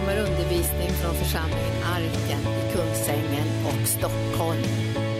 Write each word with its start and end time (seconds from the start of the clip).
kommer 0.00 0.18
undervisning 0.18 0.90
från 0.90 1.14
församlingen 1.14 1.82
Arken 1.84 2.40
i 2.40 2.72
Kungsängen 2.72 3.48
och 3.66 3.88
Stockholm. 3.88 5.15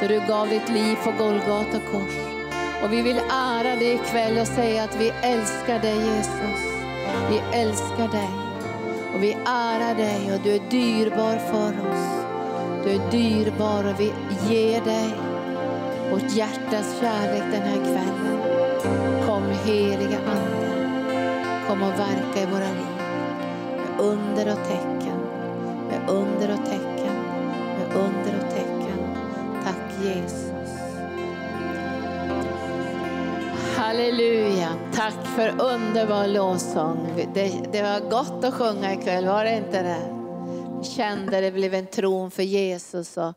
Där 0.00 0.08
du 0.08 0.20
gav 0.28 0.48
ditt 0.48 0.68
liv 0.68 0.96
på 1.04 1.24
Golgata 1.24 1.78
kors. 1.92 2.16
Och 2.82 2.92
vi 2.92 3.02
vill 3.02 3.20
ära 3.30 3.76
dig 3.76 3.94
ikväll 3.94 4.38
och 4.38 4.46
säga 4.46 4.84
att 4.84 4.96
vi 5.00 5.12
älskar 5.22 5.78
dig 5.78 5.96
Jesus. 5.96 6.60
Vi 7.30 7.58
älskar 7.58 8.08
dig. 8.08 8.30
Och 9.14 9.22
vi 9.22 9.32
ärar 9.46 9.94
dig 9.94 10.34
och 10.34 10.40
du 10.44 10.54
är 10.54 10.70
dyrbar 10.70 11.36
för 11.36 11.90
oss. 11.90 12.24
Du 12.84 12.90
är 12.90 13.10
dyrbar 13.10 13.84
och 13.84 14.00
vi 14.00 14.12
ger 14.48 14.80
dig 14.80 15.14
vårt 16.10 16.32
hjärtas 16.32 17.00
kärlek 17.00 17.44
den 17.52 17.62
här 17.62 17.76
kvällen. 17.76 18.38
Kom 19.26 19.42
heliga 19.64 20.18
Ande. 20.18 20.68
Kom 21.68 21.82
och 21.82 21.92
verka 21.92 22.42
i 22.42 22.46
våra 22.46 22.68
liv 22.68 22.98
med 23.76 24.06
under 24.06 24.52
och 24.52 24.64
tecken, 24.68 25.20
med 25.88 26.10
under 26.10 26.52
och 26.52 26.66
tecken, 26.66 27.14
med 27.78 27.96
under 27.96 28.08
och 28.10 28.24
tecken. 28.24 28.37
Jesus. 30.02 30.50
Halleluja, 33.76 34.78
tack 34.94 35.26
för 35.36 35.48
underbar 35.48 36.26
lovsång. 36.26 37.28
Det, 37.34 37.52
det 37.72 37.82
var 37.82 38.10
gott 38.10 38.44
att 38.44 38.54
sjunga 38.54 38.94
ikväll, 38.94 39.26
var 39.26 39.44
det 39.44 39.56
inte 39.56 39.82
det? 39.82 40.14
Kände 40.96 41.40
det 41.40 41.50
blev 41.50 41.74
en 41.74 41.86
tron 41.86 42.30
för 42.30 42.42
Jesus. 42.42 43.16
Och 43.16 43.34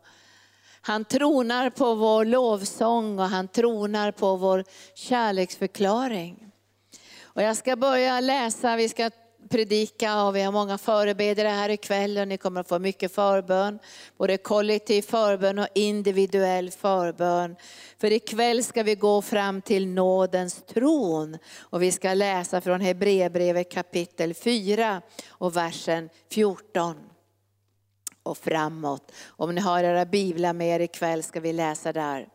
han 0.82 1.06
tronar 1.06 1.70
på 1.70 1.96
vår 1.96 2.26
lovsång 2.26 3.20
och 3.20 3.26
han 3.26 3.48
tronar 3.48 4.12
på 4.12 4.36
vår 4.36 4.64
kärleksförklaring. 4.96 6.52
Och 7.24 7.42
jag 7.42 7.58
ska 7.58 7.76
börja 7.76 8.20
läsa, 8.20 8.76
vi 8.76 8.90
ska 8.90 9.10
predika 9.50 10.24
och 10.24 10.36
vi 10.36 10.42
har 10.42 10.52
många 10.52 10.78
förebedjare 10.78 11.48
här 11.48 11.70
ikväll 11.70 12.18
och 12.18 12.28
ni 12.28 12.38
kommer 12.38 12.62
att 12.62 12.68
få 12.68 12.80
mycket 12.80 13.16
förbön. 13.16 13.80
Både 14.18 14.38
kollektiv 14.38 15.02
förbön 15.02 15.60
och 15.60 15.68
individuell 15.76 16.72
förbön. 16.72 17.56
För 17.98 18.12
ikväll 18.12 18.64
ska 18.64 18.84
vi 18.84 18.96
gå 18.96 19.22
fram 19.22 19.62
till 19.62 19.88
nådens 19.88 20.64
tron 20.66 21.38
och 21.60 21.82
vi 21.82 21.92
ska 21.92 22.14
läsa 22.14 22.62
från 22.62 22.82
Hebreerbrevet 22.82 23.72
kapitel 23.72 24.34
4 24.34 25.02
och 25.30 25.56
versen 25.56 26.10
14 26.32 26.96
och 28.24 28.38
framåt. 28.38 29.12
Om 29.26 29.56
ni 29.56 29.62
har 29.62 29.84
era 29.84 30.06
biblar 30.06 30.54
med 30.54 30.68
er 30.68 30.80
ikväll 30.80 31.24
ska 31.24 31.40
vi 31.40 31.54
läsa 31.54 31.94
där. 31.94 32.28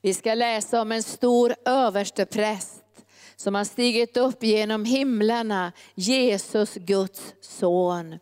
Vi 0.00 0.14
ska 0.14 0.34
läsa 0.34 0.80
om 0.80 0.92
en 0.92 1.02
stor 1.02 1.54
överstepräst 1.64 2.83
som 3.36 3.54
har 3.54 3.64
stigit 3.64 4.16
upp 4.16 4.42
genom 4.42 4.84
himlarna, 4.84 5.72
Jesus 5.94 6.74
Guds 6.74 7.34
son. 7.40 8.18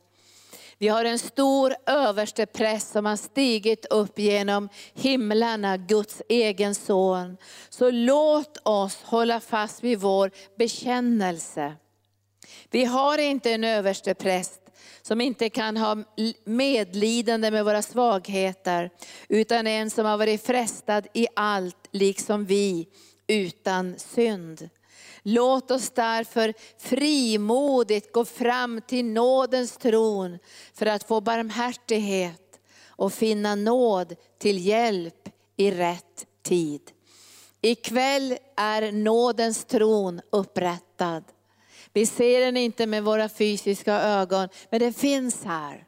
Vi 0.78 0.88
har 0.88 1.04
en 1.04 1.18
stor 1.18 1.74
överstepräst 1.86 2.92
som 2.92 3.04
har 3.04 3.16
stigit 3.16 3.86
upp 3.86 4.18
genom 4.18 4.68
himlarna, 4.94 5.76
Guds 5.76 6.22
egen 6.28 6.74
son. 6.74 7.36
Så 7.70 7.90
låt 7.90 8.58
oss 8.62 9.02
hålla 9.02 9.40
fast 9.40 9.84
vid 9.84 9.98
vår 9.98 10.30
bekännelse. 10.58 11.74
Vi 12.70 12.84
har 12.84 13.18
inte 13.18 13.52
en 13.52 13.64
överstepräst 13.64 14.60
som 15.02 15.20
inte 15.20 15.48
kan 15.48 15.76
ha 15.76 15.96
medlidande 16.44 17.50
med 17.50 17.64
våra 17.64 17.82
svagheter, 17.82 18.90
utan 19.28 19.66
en 19.66 19.90
som 19.90 20.06
har 20.06 20.16
varit 20.18 20.46
frestad 20.46 21.06
i 21.12 21.26
allt, 21.36 21.88
liksom 21.90 22.44
vi, 22.44 22.88
utan 23.26 23.98
synd. 23.98 24.68
Låt 25.22 25.70
oss 25.70 25.90
därför 25.90 26.54
frimodigt 26.78 28.12
gå 28.12 28.24
fram 28.24 28.80
till 28.80 29.04
nådens 29.04 29.76
tron 29.76 30.38
för 30.74 30.86
att 30.86 31.04
få 31.04 31.20
barmhärtighet 31.20 32.60
och 32.86 33.12
finna 33.12 33.54
nåd 33.54 34.14
till 34.38 34.66
hjälp 34.66 35.28
i 35.56 35.70
rätt 35.70 36.26
tid. 36.42 36.80
Ikväll 37.60 38.38
är 38.56 38.92
nådens 38.92 39.64
tron 39.64 40.20
upprättad. 40.32 41.24
Vi 41.92 42.06
ser 42.06 42.40
den 42.40 42.56
inte 42.56 42.86
med 42.86 43.04
våra 43.04 43.28
fysiska 43.28 43.94
ögon, 43.94 44.48
men 44.70 44.80
den 44.80 44.94
finns 44.94 45.44
här. 45.44 45.86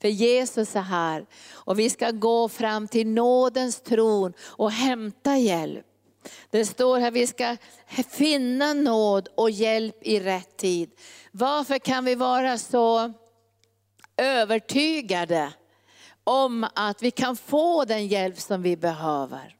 För 0.00 0.08
Jesus 0.08 0.76
är 0.76 0.80
här 0.80 1.26
och 1.50 1.78
vi 1.78 1.90
ska 1.90 2.10
gå 2.10 2.48
fram 2.48 2.88
till 2.88 3.06
nådens 3.06 3.80
tron 3.80 4.32
och 4.40 4.70
hämta 4.70 5.36
hjälp. 5.36 5.86
Det 6.50 6.66
står 6.66 6.98
här 6.98 7.10
vi 7.10 7.26
ska 7.26 7.56
finna 8.10 8.74
nåd 8.74 9.28
och 9.34 9.50
hjälp 9.50 9.96
i 10.00 10.20
rätt 10.20 10.56
tid. 10.56 10.90
Varför 11.30 11.78
kan 11.78 12.04
vi 12.04 12.14
vara 12.14 12.58
så 12.58 13.12
övertygade 14.16 15.52
om 16.24 16.66
att 16.74 17.02
vi 17.02 17.10
kan 17.10 17.36
få 17.36 17.84
den 17.84 18.06
hjälp 18.06 18.40
som 18.40 18.62
vi 18.62 18.76
behöver? 18.76 19.56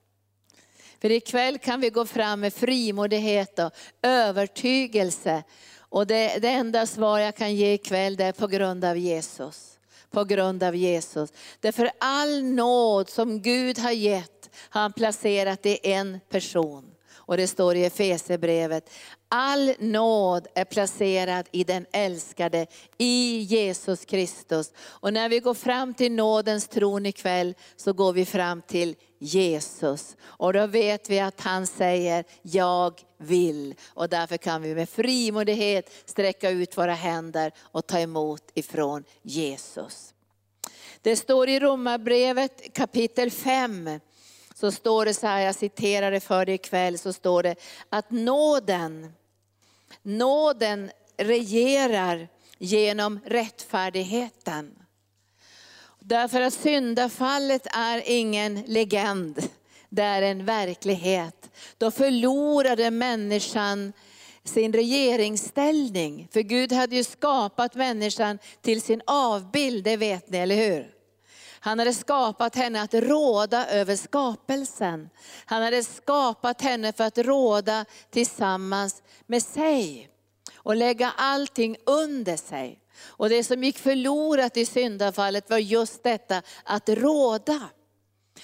För 1.00 1.10
ikväll 1.10 1.58
kan 1.58 1.80
vi 1.80 1.90
gå 1.90 2.06
fram 2.06 2.40
med 2.40 2.54
frimodighet 2.54 3.58
och 3.58 3.70
övertygelse. 4.02 5.42
Och 5.78 6.06
det, 6.06 6.38
det 6.42 6.48
enda 6.48 6.86
svar 6.86 7.18
jag 7.18 7.36
kan 7.36 7.54
ge 7.54 7.72
ikväll 7.72 8.16
det 8.16 8.24
är 8.24 8.32
på 8.32 8.46
grund 8.46 8.84
av 8.84 8.98
Jesus. 8.98 9.71
På 10.12 10.24
grund 10.24 10.62
av 10.62 10.76
Jesus. 10.76 11.32
Därför 11.60 11.90
all 11.98 12.42
nåd 12.42 13.10
som 13.10 13.42
Gud 13.42 13.78
har 13.78 13.90
gett 13.90 14.50
har 14.70 14.80
han 14.80 14.92
placerat 14.92 15.66
i 15.66 15.78
en 15.82 16.20
person. 16.28 16.94
Och 17.14 17.36
det 17.36 17.46
står 17.46 17.76
i 17.76 17.84
Efesierbrevet, 17.84 18.90
all 19.34 19.74
nåd 19.78 20.46
är 20.54 20.64
placerad 20.64 21.48
i 21.52 21.64
den 21.64 21.86
älskade, 21.92 22.66
i 22.98 23.38
Jesus 23.38 24.04
Kristus. 24.04 24.72
Och 24.78 25.12
när 25.12 25.28
vi 25.28 25.40
går 25.40 25.54
fram 25.54 25.94
till 25.94 26.12
nådens 26.12 26.68
tron 26.68 27.06
ikväll 27.06 27.54
så 27.76 27.92
går 27.92 28.12
vi 28.12 28.24
fram 28.24 28.62
till 28.62 28.96
Jesus. 29.18 30.16
Och 30.22 30.52
då 30.52 30.66
vet 30.66 31.10
vi 31.10 31.20
att 31.20 31.40
han 31.40 31.66
säger, 31.66 32.24
jag 32.42 33.00
vill. 33.18 33.74
Och 33.88 34.08
därför 34.08 34.36
kan 34.36 34.62
vi 34.62 34.74
med 34.74 34.88
frimodighet 34.88 35.90
sträcka 36.04 36.50
ut 36.50 36.78
våra 36.78 36.94
händer 36.94 37.52
och 37.60 37.86
ta 37.86 37.98
emot 37.98 38.50
ifrån 38.54 39.04
Jesus. 39.22 40.14
Det 41.02 41.16
står 41.16 41.48
i 41.48 41.60
Romarbrevet 41.60 42.74
kapitel 42.74 43.30
5, 43.30 44.00
så 44.54 44.72
står 44.72 45.04
det 45.04 45.14
så 45.14 45.26
här, 45.26 45.40
jag 45.40 45.54
citerar 45.54 46.10
det 46.10 46.20
för 46.20 46.46
dig 46.46 46.54
ikväll, 46.54 46.98
så 46.98 47.12
står 47.12 47.42
det 47.42 47.54
att 47.88 48.10
nåden, 48.10 49.12
nåden 50.02 50.90
regerar 51.16 52.28
genom 52.58 53.20
rättfärdigheten. 53.26 54.74
Därför 56.00 56.40
att 56.40 56.54
syndafallet 56.54 57.66
är 57.66 58.02
ingen 58.06 58.62
legend, 58.62 59.48
det 59.88 60.02
är 60.02 60.22
en 60.22 60.44
verklighet. 60.44 61.50
Då 61.78 61.90
förlorade 61.90 62.90
människan 62.90 63.92
sin 64.44 64.72
regeringsställning. 64.72 66.28
För 66.32 66.40
Gud 66.40 66.72
hade 66.72 66.96
ju 66.96 67.04
skapat 67.04 67.74
människan 67.74 68.38
till 68.60 68.82
sin 68.82 69.02
avbild, 69.06 69.84
det 69.84 69.96
vet 69.96 70.30
ni, 70.30 70.38
eller 70.38 70.56
hur? 70.56 71.01
Han 71.64 71.78
hade 71.78 71.94
skapat 71.94 72.56
henne 72.56 72.82
att 72.82 72.94
råda 72.94 73.66
över 73.66 73.96
skapelsen. 73.96 75.10
Han 75.44 75.62
hade 75.62 75.84
skapat 75.84 76.62
henne 76.62 76.92
för 76.92 77.04
att 77.04 77.18
råda 77.18 77.84
tillsammans 78.10 79.02
med 79.26 79.42
sig 79.42 80.08
och 80.56 80.76
lägga 80.76 81.12
allting 81.16 81.76
under 81.86 82.36
sig. 82.36 82.78
Och 83.04 83.28
det 83.28 83.44
som 83.44 83.64
gick 83.64 83.78
förlorat 83.78 84.56
i 84.56 84.66
syndafallet 84.66 85.50
var 85.50 85.58
just 85.58 86.02
detta 86.02 86.42
att 86.64 86.88
råda. 86.88 87.60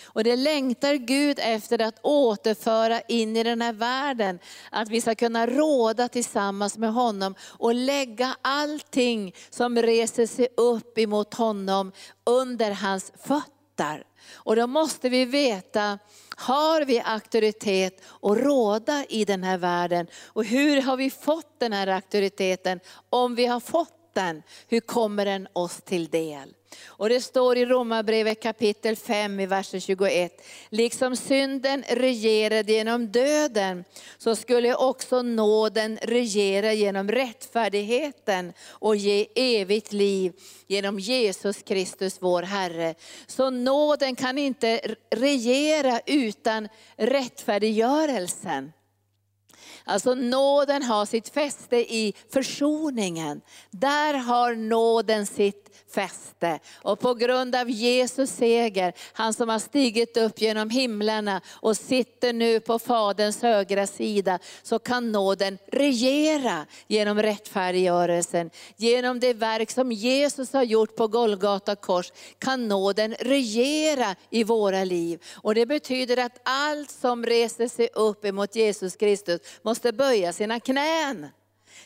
Och 0.04 0.24
det 0.24 0.36
längtar 0.36 0.94
Gud 0.94 1.38
efter 1.42 1.82
att 1.82 1.98
återföra 2.02 3.00
in 3.00 3.36
i 3.36 3.42
den 3.42 3.62
här 3.62 3.72
världen. 3.72 4.38
Att 4.70 4.88
vi 4.88 5.00
ska 5.00 5.14
kunna 5.14 5.46
råda 5.46 6.08
tillsammans 6.08 6.78
med 6.78 6.92
honom 6.92 7.34
och 7.42 7.74
lägga 7.74 8.36
allting 8.42 9.34
som 9.50 9.78
reser 9.78 10.26
sig 10.26 10.48
upp 10.56 10.98
emot 10.98 11.34
honom 11.34 11.92
under 12.24 12.70
hans 12.70 13.12
fötter. 13.24 14.04
Och 14.34 14.56
då 14.56 14.66
måste 14.66 15.08
vi 15.08 15.24
veta, 15.24 15.98
har 16.36 16.84
vi 16.84 17.00
auktoritet 17.00 18.02
att 18.22 18.38
råda 18.38 19.04
i 19.08 19.24
den 19.24 19.42
här 19.42 19.58
världen? 19.58 20.06
Och 20.26 20.44
hur 20.44 20.82
har 20.82 20.96
vi 20.96 21.10
fått 21.10 21.60
den 21.60 21.72
här 21.72 21.86
auktoriteten? 21.86 22.80
Om 23.10 23.34
vi 23.34 23.46
har 23.46 23.60
fått 23.60 24.14
den, 24.14 24.42
hur 24.68 24.80
kommer 24.80 25.24
den 25.24 25.48
oss 25.52 25.76
till 25.76 26.08
del? 26.08 26.54
Och 26.87 27.09
det 27.09 27.20
står 27.20 27.59
i 27.59 27.67
Romarbrevet 27.67 28.43
kapitel 28.43 28.97
5 28.97 29.41
i 29.41 29.47
versen 29.47 29.81
21. 29.81 30.43
Liksom 30.69 31.17
synden 31.17 31.85
regerade 31.88 32.73
genom 32.73 33.06
döden, 33.06 33.85
så 34.19 34.37
skulle 34.37 34.75
också 34.75 35.23
nåden 35.23 35.99
regera 36.03 36.73
genom 36.73 37.11
rättfärdigheten 37.11 38.53
och 38.69 38.97
ge 38.97 39.26
evigt 39.35 39.93
liv 39.93 40.32
genom 40.67 40.99
Jesus 40.99 41.62
Kristus 41.62 42.17
vår 42.20 42.43
Herre. 42.43 42.94
Så 43.26 43.50
nåden 43.50 44.17
kan 44.17 44.38
inte 44.38 44.81
regera 45.11 46.00
utan 46.06 46.69
rättfärdiggörelsen. 46.97 48.73
Alltså 49.85 50.15
nåden 50.15 50.82
har 50.82 51.06
sitt 51.06 51.29
fäste 51.29 51.76
i 51.76 52.15
försoningen. 52.29 53.41
Där 53.70 54.15
har 54.15 54.55
nåden 54.55 55.26
sitt 55.26 55.68
fäste. 55.90 56.61
Och 56.82 57.00
på 57.00 57.14
grund 57.14 57.55
av 57.55 57.70
Jesus 57.70 58.31
seger, 58.31 58.93
han 59.12 59.35
som 59.35 59.49
har 59.49 59.58
stigit 59.58 60.17
upp 60.17 60.40
genom 60.40 60.70
himlarna 60.70 61.40
och 61.49 61.76
sitter 61.76 62.32
nu 62.32 62.61
på 62.61 62.79
Faderns 62.79 63.43
högra 63.43 63.87
sida, 63.87 64.38
så 64.62 64.79
kan 64.79 65.12
nåden 65.12 65.58
regera 65.73 66.67
genom 66.87 67.23
rättfärdiggörelsen. 67.23 68.50
Genom 68.76 69.20
det 69.20 69.35
verk 69.35 69.70
som 69.70 69.93
Jesus 69.93 70.52
har 70.52 70.62
gjort 70.62 70.96
på 70.96 71.08
Golgata 71.08 71.76
kors 71.76 72.12
kan 72.38 72.69
nåden 72.69 73.14
regera 73.20 74.17
i 74.31 74.44
våra 74.44 74.84
liv. 74.84 75.23
Och 75.34 75.55
det 75.55 75.67
betyder 75.67 76.17
att 76.17 76.41
allt 76.43 76.91
som 76.91 77.26
reser 77.26 77.69
sig 77.69 77.88
upp 77.94 78.25
emot 78.25 78.56
Jesus 78.56 78.96
Kristus 78.96 79.41
måste 79.62 79.93
böja 79.93 80.32
sina 80.32 80.61
knän. 80.61 81.29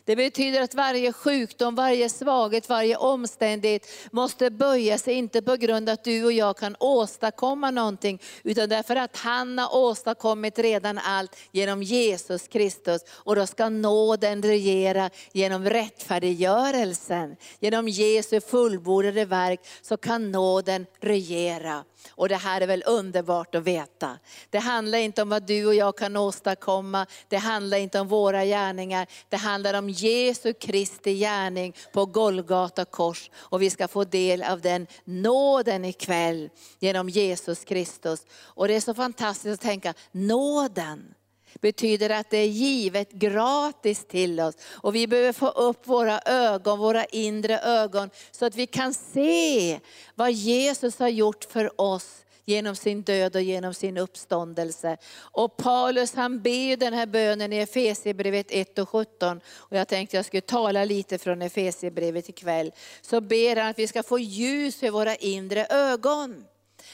Det 0.05 0.17
betyder 0.17 0.63
att 0.63 0.75
varje 0.75 1.13
sjukdom, 1.13 1.75
varje 1.75 2.09
svaghet, 2.09 2.69
varje 2.69 2.97
omständighet 2.97 3.87
måste 4.11 4.51
böja 4.51 4.99
sig, 4.99 5.15
inte 5.15 5.43
på 5.43 5.57
grund 5.57 5.89
av 5.89 5.93
att 5.93 6.05
du 6.05 6.25
och 6.25 6.33
jag 6.33 6.57
kan 6.57 6.77
åstadkomma 6.81 7.71
någonting, 7.71 8.21
utan 8.43 8.69
därför 8.69 8.97
att 8.97 9.17
han 9.17 9.59
har 9.59 9.77
åstadkommit 9.77 10.59
redan 10.59 10.99
allt 10.99 11.37
genom 11.53 11.83
Jesus 11.83 12.49
Kristus. 12.49 13.03
Och 13.11 13.37
då 13.37 13.47
ska 13.47 13.69
nåden 13.69 14.43
regera 14.43 15.11
genom 15.33 15.65
rättfärdiggörelsen. 15.65 17.37
Genom 17.61 17.89
Jesu 17.89 18.41
fullbordade 18.41 19.25
verk 19.25 19.61
så 19.83 19.97
kan 19.97 20.33
nåden 20.33 20.87
regera. 21.01 21.85
Och 22.11 22.29
det 22.29 22.37
här 22.37 22.61
är 22.61 22.67
väl 22.67 22.83
underbart 22.87 23.55
att 23.55 23.65
veta. 23.65 24.19
Det 24.51 24.59
handlar 24.59 24.99
inte 24.99 25.23
om 25.23 25.29
vad 25.29 25.43
du 25.43 25.67
och 25.67 25.75
jag 25.75 25.97
kan 25.97 26.17
åstadkomma, 26.17 27.07
det 27.29 27.37
handlar 27.37 27.79
inte 27.79 28.01
om 28.01 28.09
våra 28.09 28.45
gärningar, 28.45 29.07
det 29.29 29.37
handlar 29.37 29.75
om 29.75 29.92
Jesu 29.93 30.53
Kristi 30.53 31.15
gärning 31.15 31.75
på 31.93 32.07
Golgata 32.07 32.85
kors. 32.85 33.31
Och 33.35 33.63
vi 33.63 33.71
ska 33.71 33.89
få 33.89 34.05
del 34.05 34.43
av 34.43 34.61
den 34.61 34.87
nåden 35.05 35.85
ikväll 35.85 36.51
genom 36.79 37.09
Jesus 37.09 37.65
Kristus. 37.65 38.27
Och 38.33 38.69
det 38.69 38.75
är 38.75 38.81
så 38.81 38.95
fantastiskt 38.95 39.55
att 39.55 39.61
tänka, 39.61 39.95
nåden 40.13 41.15
betyder 41.61 42.11
att 42.11 42.31
det 42.31 42.39
är 42.39 42.47
givet 42.47 43.13
gratis 43.13 44.05
till 44.09 44.41
oss. 44.41 44.55
Och 44.65 44.95
vi 44.95 45.07
behöver 45.07 45.33
få 45.33 45.49
upp 45.49 45.87
våra 45.87 46.21
ögon, 46.21 46.79
våra 46.79 47.05
inre 47.05 47.59
ögon, 47.59 48.11
så 48.31 48.47
att 48.47 48.57
vi 48.57 48.67
kan 48.67 48.95
se 48.95 49.81
vad 50.15 50.33
Jesus 50.33 50.99
har 50.99 51.09
gjort 51.09 51.45
för 51.45 51.81
oss 51.81 52.22
genom 52.45 52.77
sin 52.77 53.03
död 53.03 53.37
och 53.37 53.43
genom 53.43 53.75
sin 53.75 53.97
uppståndelse. 53.97 54.97
Och 55.21 55.57
Paulus 55.57 56.15
han 56.15 56.43
ber 56.43 56.77
den 56.77 56.93
här 56.93 57.07
bönen 57.07 57.53
i 57.53 57.57
Efesierbrevet 57.57 58.47
1 58.51 58.79
och 58.79 58.89
17. 58.89 59.41
Och 59.57 59.77
jag 59.77 59.89
tänkte 59.89 60.17
jag 60.17 60.27
skulle 60.27 60.41
tala 60.41 60.85
lite 60.85 61.19
från 61.19 61.43
Efesierbrevet 61.43 62.29
ikväll. 62.29 62.73
Så 63.01 63.21
ber 63.21 63.57
han 63.57 63.67
att 63.67 63.79
vi 63.79 63.89
ska 63.89 64.03
få 64.03 64.19
ljus 64.19 64.77
för 64.77 64.91
våra 64.91 65.17
inre 65.17 65.67
ögon. 65.71 66.45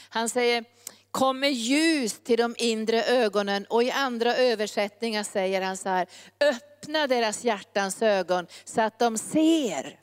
Han 0.09 0.29
säger, 0.29 0.65
kom 1.11 1.39
med 1.39 1.53
ljus 1.53 2.19
till 2.23 2.37
de 2.37 2.55
inre 2.57 3.03
ögonen 3.03 3.65
och 3.65 3.83
i 3.83 3.91
andra 3.91 4.35
översättningar 4.35 5.23
säger 5.23 5.61
han 5.61 5.77
så 5.77 5.89
här, 5.89 6.07
öppna 6.39 7.07
deras 7.07 7.43
hjärtans 7.43 8.01
ögon 8.01 8.47
så 8.65 8.81
att 8.81 8.99
de 8.99 9.17
ser. 9.17 9.99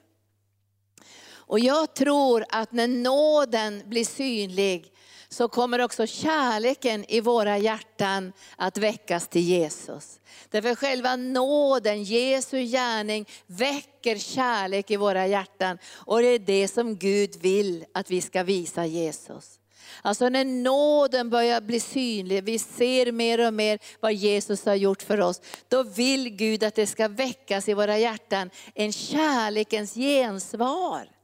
Och 1.48 1.60
jag 1.60 1.94
tror 1.94 2.44
att 2.48 2.72
när 2.72 2.88
nåden 2.88 3.82
blir 3.86 4.04
synlig 4.04 4.92
så 5.36 5.48
kommer 5.48 5.80
också 5.80 6.06
kärleken 6.06 7.04
i 7.08 7.20
våra 7.20 7.58
hjärtan 7.58 8.32
att 8.56 8.78
väckas 8.78 9.28
till 9.28 9.42
Jesus. 9.42 10.20
Därför 10.50 10.74
själva 10.74 11.16
nåden, 11.16 12.02
Jesu 12.02 12.62
gärning, 12.64 13.26
väcker 13.46 14.16
kärlek 14.16 14.90
i 14.90 14.96
våra 14.96 15.26
hjärtan. 15.26 15.78
Och 15.94 16.22
det 16.22 16.28
är 16.28 16.38
det 16.38 16.68
som 16.68 16.96
Gud 16.96 17.36
vill 17.40 17.84
att 17.94 18.10
vi 18.10 18.20
ska 18.20 18.42
visa 18.42 18.86
Jesus. 18.86 19.58
Alltså 20.02 20.28
när 20.28 20.44
nåden 20.44 21.30
börjar 21.30 21.60
bli 21.60 21.80
synlig, 21.80 22.44
vi 22.44 22.58
ser 22.58 23.12
mer 23.12 23.46
och 23.46 23.54
mer 23.54 23.78
vad 24.00 24.12
Jesus 24.12 24.64
har 24.64 24.74
gjort 24.74 25.02
för 25.02 25.20
oss. 25.20 25.40
Då 25.68 25.82
vill 25.82 26.28
Gud 26.28 26.64
att 26.64 26.74
det 26.74 26.86
ska 26.86 27.08
väckas 27.08 27.68
i 27.68 27.74
våra 27.74 27.98
hjärtan 27.98 28.50
en 28.74 28.92
kärlekens 28.92 29.94
gensvar. 29.94 31.15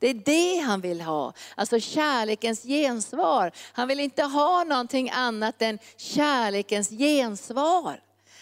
Det 0.00 0.08
är 0.08 0.14
det 0.14 0.60
han 0.60 0.80
vill 0.80 1.00
ha, 1.00 1.32
alltså 1.54 1.80
kärlekens 1.80 2.62
gensvar. 2.62 3.52
Han 3.72 3.88
vill 3.88 4.00
inte 4.00 4.22
ha 4.22 4.64
någonting 4.64 5.10
annat 5.10 5.62
än 5.62 5.78
kärlekens 5.96 6.88
gensvar. 6.88 8.00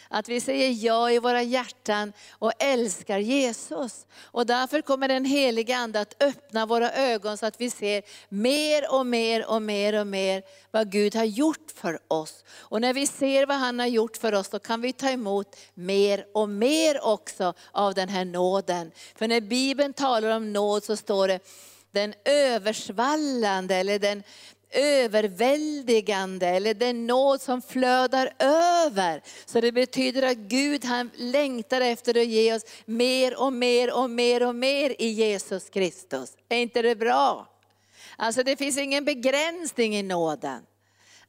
Att 0.08 0.28
vi 0.28 0.40
säger 0.40 0.84
ja 0.86 1.10
i 1.10 1.18
våra 1.18 1.42
hjärtan 1.42 2.12
och 2.30 2.52
älskar 2.58 3.18
Jesus. 3.18 4.06
Och 4.20 4.46
därför 4.46 4.80
kommer 4.80 5.08
den 5.08 5.24
heliga 5.24 5.76
Ande 5.76 6.00
att 6.00 6.22
öppna 6.22 6.66
våra 6.66 6.92
ögon 6.92 7.38
så 7.38 7.46
att 7.46 7.60
vi 7.60 7.70
ser 7.70 8.02
mer 8.28 8.94
och 8.94 9.06
mer 9.06 9.46
och 9.46 9.62
mer 9.62 10.00
och 10.00 10.06
mer 10.06 10.42
vad 10.70 10.92
Gud 10.92 11.14
har 11.14 11.24
gjort 11.24 11.70
för 11.74 11.98
oss. 12.08 12.44
Och 12.50 12.80
när 12.80 12.94
vi 12.94 13.06
ser 13.06 13.46
vad 13.46 13.56
han 13.56 13.78
har 13.78 13.86
gjort 13.86 14.16
för 14.16 14.34
oss, 14.34 14.48
så 14.48 14.58
kan 14.58 14.80
vi 14.80 14.92
ta 14.92 15.10
emot 15.10 15.56
mer 15.74 16.26
och 16.34 16.48
mer 16.48 17.04
också 17.04 17.54
av 17.72 17.94
den 17.94 18.08
här 18.08 18.24
nåden. 18.24 18.90
För 19.14 19.28
när 19.28 19.40
Bibeln 19.40 19.92
talar 19.92 20.36
om 20.36 20.52
nåd 20.52 20.84
så 20.84 20.96
står 20.96 21.28
det 21.28 21.40
den 21.90 22.14
översvallande 22.24 23.74
eller 23.74 23.98
den 23.98 24.22
överväldigande 24.70 26.46
eller 26.46 26.74
den 26.74 27.06
nåd 27.06 27.40
som 27.40 27.62
flödar 27.62 28.32
över. 28.38 29.22
Så 29.46 29.60
det 29.60 29.72
betyder 29.72 30.22
att 30.22 30.36
Gud 30.36 30.84
han 30.84 31.10
längtar 31.16 31.80
efter 31.80 32.20
att 32.20 32.26
ge 32.26 32.54
oss 32.54 32.62
mer 32.84 33.40
och 33.40 33.52
mer 33.52 33.92
och 33.92 34.10
mer 34.10 34.46
och 34.46 34.54
mer 34.54 34.94
i 34.98 35.08
Jesus 35.08 35.70
Kristus. 35.70 36.36
Är 36.48 36.58
inte 36.58 36.82
det 36.82 36.96
bra? 36.96 37.48
Alltså 38.16 38.42
det 38.42 38.56
finns 38.56 38.78
ingen 38.78 39.04
begränsning 39.04 39.96
i 39.96 40.02
nåden. 40.02 40.62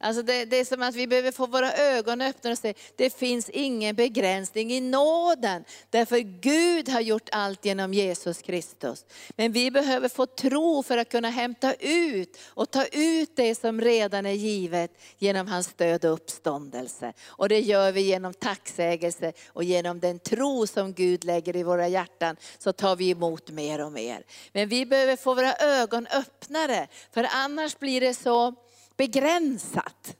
Alltså 0.02 0.22
det, 0.22 0.44
det, 0.44 0.56
är 0.56 0.64
som 0.64 0.82
att 0.82 0.94
vi 0.94 1.06
behöver 1.06 1.32
få 1.32 1.46
våra 1.46 1.72
ögon 1.72 2.20
öppna 2.20 2.50
och 2.50 2.58
se, 2.58 2.74
det 2.96 3.16
finns 3.16 3.48
ingen 3.48 3.96
begränsning 3.96 4.72
i 4.72 4.80
nåden. 4.80 5.64
Därför 5.90 6.18
Gud 6.18 6.88
har 6.88 7.00
gjort 7.00 7.28
allt 7.32 7.64
genom 7.64 7.94
Jesus 7.94 8.42
Kristus. 8.42 9.04
Men 9.36 9.52
vi 9.52 9.70
behöver 9.70 10.08
få 10.08 10.26
tro 10.26 10.82
för 10.82 10.98
att 10.98 11.08
kunna 11.08 11.30
hämta 11.30 11.74
ut 11.74 12.38
och 12.46 12.70
ta 12.70 12.84
ut 12.86 13.30
det 13.36 13.54
som 13.54 13.80
redan 13.80 14.26
är 14.26 14.32
givet 14.32 14.90
genom 15.18 15.46
hans 15.48 15.74
död 15.74 16.04
och 16.04 16.12
uppståndelse. 16.12 17.12
Och 17.26 17.48
det 17.48 17.60
gör 17.60 17.92
vi 17.92 18.00
genom 18.00 18.34
tacksägelse 18.34 19.32
och 19.46 19.64
genom 19.64 20.00
den 20.00 20.18
tro 20.18 20.66
som 20.66 20.92
Gud 20.92 21.24
lägger 21.24 21.56
i 21.56 21.62
våra 21.62 21.88
hjärtan 21.88 22.36
så 22.58 22.72
tar 22.72 22.96
vi 22.96 23.10
emot 23.10 23.50
mer 23.50 23.84
och 23.84 23.92
mer. 23.92 24.24
Men 24.52 24.68
vi 24.68 24.86
behöver 24.86 25.16
få 25.16 25.34
våra 25.34 25.54
ögon 25.54 26.06
öppnade, 26.06 26.88
för 27.12 27.26
annars 27.30 27.78
blir 27.78 28.00
det 28.00 28.14
så 28.14 28.54
begränsat. 29.00 30.16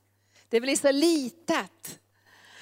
Det 0.49 0.61
blir 0.61 0.77
så 0.77 0.93
litet. 0.93 2.01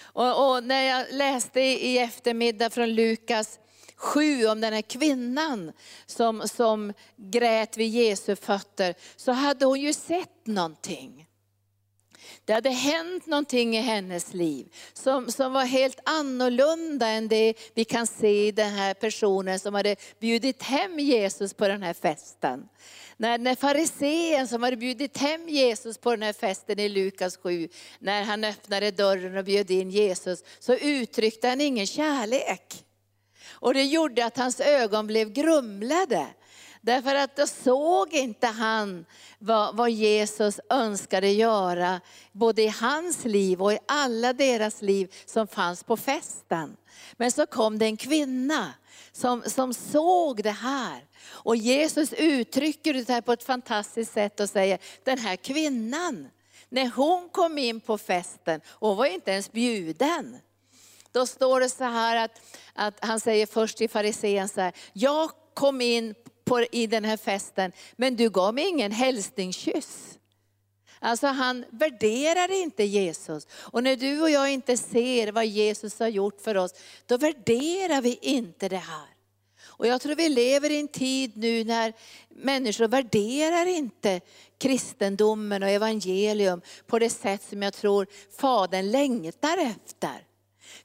Och, 0.01 0.51
och, 0.51 0.65
när 0.65 0.83
jag 0.83 1.07
läste 1.13 1.61
i 1.61 1.99
eftermiddag 1.99 2.71
från 2.71 2.95
Lukas 2.95 3.59
7 3.97 4.47
om 4.47 4.61
den 4.61 4.73
här 4.73 4.83
kvinnan 4.83 5.73
som, 6.07 6.49
som 6.49 6.93
grät 7.17 7.77
vid 7.77 7.89
Jesu 7.89 8.37
fötter, 8.37 8.95
så 9.17 9.33
hade 9.33 9.67
hon 9.67 9.81
ju 9.81 9.93
sett 9.93 10.47
någonting. 10.47 11.28
Det 12.49 12.55
hade 12.55 12.71
hänt 12.71 13.27
någonting 13.27 13.77
i 13.77 13.81
hennes 13.81 14.35
liv 14.35 14.67
som, 14.93 15.33
som 15.33 15.53
var 15.53 15.65
helt 15.65 16.01
annorlunda 16.05 17.07
än 17.07 17.29
det 17.29 17.55
vi 17.75 17.85
kan 17.85 18.07
se 18.07 18.47
i 18.47 18.53
den 18.53 18.73
här 18.73 18.95
personen 18.95 19.59
som 19.59 19.75
hade 19.75 19.97
bjudit 20.21 20.63
hem 20.63 20.99
Jesus 20.99 21.55
på 21.55 21.69
den 21.69 21.83
här 21.83 21.95
festen. 21.95 22.69
När, 23.17 23.39
när 23.39 23.55
farisén 23.55 24.49
som 24.49 24.63
hade 24.63 24.77
bjudit 24.77 25.17
hem 25.17 25.49
Jesus 25.49 25.99
på 25.99 26.11
den 26.11 26.23
här 26.23 26.33
festen 26.33 26.79
i 26.79 26.89
Lukas 26.89 27.37
7, 27.37 27.69
när 27.99 28.23
han 28.23 28.45
öppnade 28.45 28.91
dörren 28.91 29.37
och 29.37 29.45
bjöd 29.45 29.71
in 29.71 29.91
Jesus, 29.91 30.45
så 30.59 30.75
uttryckte 30.75 31.49
han 31.49 31.61
ingen 31.61 31.87
kärlek. 31.87 32.85
Och 33.51 33.75
det 33.75 33.85
gjorde 33.85 34.25
att 34.25 34.37
hans 34.37 34.61
ögon 34.61 35.07
blev 35.07 35.33
grumlade. 35.33 36.27
Därför 36.89 37.15
att 37.15 37.37
då 37.37 37.47
såg 37.47 38.15
inte 38.15 38.47
han 38.47 39.07
vad, 39.39 39.77
vad, 39.77 39.91
Jesus 39.91 40.61
önskade 40.71 41.29
göra, 41.29 42.01
både 42.33 42.63
i 42.63 42.69
hans 42.69 43.25
liv 43.25 43.63
och 43.63 43.73
i 43.73 43.79
alla 43.87 44.33
deras 44.33 44.83
liv 44.83 45.15
som 45.27 45.47
fanns 45.47 45.83
på 45.83 45.97
festen. 45.97 46.77
Men 47.17 47.33
så 47.33 47.47
kom 47.47 47.79
det 47.79 47.85
en 47.85 47.97
kvinna 47.97 48.73
som, 49.13 49.43
som 49.47 49.75
såg 49.75 50.43
det 50.43 50.51
här. 50.51 51.05
Och 51.27 51.57
Jesus 51.57 52.13
uttrycker 52.13 52.95
det 52.95 53.09
här 53.09 53.21
på 53.21 53.33
ett 53.33 53.45
fantastiskt 53.45 54.13
sätt 54.13 54.41
och 54.41 54.49
säger, 54.49 54.79
den 55.05 55.19
här 55.19 55.37
kvinnan, 55.37 56.29
när 56.69 56.89
hon 56.89 57.29
kom 57.29 57.59
in 57.59 57.81
på 57.81 57.99
festen, 57.99 58.61
hon 58.69 58.97
var 58.97 59.07
inte 59.07 59.31
ens 59.31 59.53
bjuden. 59.53 60.39
Då 61.13 61.27
står 61.27 61.61
det 61.61 61.69
så 61.69 61.85
här 61.85 62.25
att, 62.25 62.41
att 62.75 63.05
han 63.05 63.21
säger 63.21 63.47
först 63.47 63.79
till 63.79 63.91
farisén 63.91 64.49
så 64.49 64.61
här, 64.61 64.73
jag 64.93 65.31
kom 65.55 65.81
in 65.81 66.15
på, 66.49 66.63
i 66.73 66.87
den 66.87 67.05
här 67.05 67.17
festen, 67.17 67.73
men 67.97 68.17
du 68.17 68.31
gav 68.31 68.55
mig 68.55 68.69
ingen 68.69 68.93
hälsningskyss. 68.93 70.19
Alltså 71.01 71.27
han 71.27 71.65
värderar 71.71 72.63
inte 72.63 72.85
Jesus. 72.85 73.47
Och 73.53 73.83
när 73.83 73.97
du 73.97 74.23
och 74.23 74.31
jag 74.31 74.51
inte 74.51 74.77
ser 74.77 75.33
vad 75.33 75.47
Jesus 75.47 75.99
har 75.99 76.09
gjort 76.09 76.41
för 76.41 76.57
oss, 76.57 76.75
då 77.07 77.17
värderar 77.17 78.01
vi 78.01 78.19
inte 78.23 78.69
det 78.69 78.77
här. 78.77 79.09
Och 79.79 79.87
jag 79.87 80.01
tror 80.01 80.15
vi 80.15 80.29
lever 80.29 80.71
i 80.71 80.81
en 80.81 80.89
tid 80.89 81.37
nu 81.37 81.65
när 81.65 81.93
människor 82.29 82.89
värderar 82.89 83.67
inte 83.67 84.21
kristendomen 84.59 85.63
och 85.63 85.69
evangelium 85.69 86.61
på 86.87 86.99
det 86.99 87.11
sätt 87.11 87.43
som 87.43 87.63
jag 87.63 87.75
tror 87.75 88.07
Fadern 88.39 88.91
längtar 88.91 89.59
efter. 89.59 90.25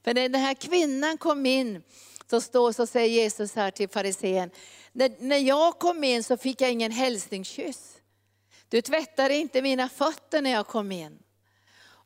För 0.04 0.14
när 0.14 0.28
den 0.28 0.40
här 0.40 0.54
kvinnan 0.54 1.18
kom 1.18 1.46
in, 1.46 1.82
så, 2.30 2.40
står, 2.40 2.72
så 2.72 2.86
säger 2.86 3.08
Jesus 3.08 3.54
här 3.54 3.70
till 3.70 3.88
farisén, 3.88 4.50
när, 4.94 5.12
när 5.18 5.38
jag 5.38 5.78
kom 5.78 6.04
in 6.04 6.24
så 6.24 6.36
fick 6.36 6.60
jag 6.60 6.72
ingen 6.72 6.92
hälsningskyss. 6.92 7.96
Du 8.68 8.82
tvättade 8.82 9.34
inte 9.34 9.62
mina 9.62 9.88
fötter 9.88 10.42
när 10.42 10.50
jag 10.50 10.66
kom 10.66 10.92
in. 10.92 11.18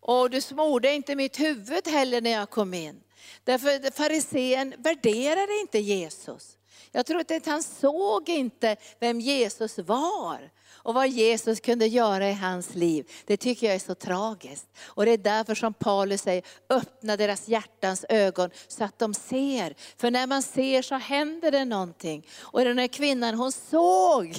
Och 0.01 0.31
du 0.31 0.41
smorde 0.41 0.95
inte 0.95 1.17
mitt 1.17 1.41
huvud 1.41 1.89
heller 1.89 2.21
när 2.21 2.31
jag 2.31 2.51
kom 2.51 2.75
in. 2.75 3.01
Därför 3.45 3.91
farisén 3.91 4.75
värderade 4.79 5.61
inte 5.61 5.79
Jesus. 5.79 6.59
Jag 6.93 7.07
tror 7.07 7.21
att 7.21 7.47
han 7.47 7.63
såg 7.63 8.29
inte 8.29 8.77
vem 8.99 9.21
Jesus 9.21 9.79
var 9.79 10.51
och 10.89 10.95
vad 10.95 11.09
Jesus 11.09 11.61
kunde 11.61 11.87
göra 11.87 12.31
i 12.31 12.33
hans 12.33 12.75
liv. 12.75 13.11
Det 13.25 13.37
tycker 13.37 13.67
jag 13.67 13.75
är 13.75 13.79
så 13.79 13.95
tragiskt. 13.95 14.67
Och 14.81 15.05
det 15.05 15.11
är 15.11 15.19
därför 15.19 15.55
som 15.55 15.75
Paulus 15.75 16.23
säger, 16.23 16.43
öppna 16.71 17.17
deras 17.17 17.49
hjärtans 17.49 18.05
ögon 18.09 18.51
så 18.69 18.85
att 18.85 18.99
de 18.99 19.15
ser. 19.15 19.75
För 19.97 20.11
när 20.11 20.27
man 20.27 20.43
ser 20.43 20.83
så 20.83 20.95
händer 20.95 21.51
det 21.51 21.65
någonting. 21.65 22.27
Och 22.41 22.65
den 22.65 22.79
här 22.79 22.87
kvinnan 22.87 23.35
hon 23.35 23.53
såg. 23.53 24.39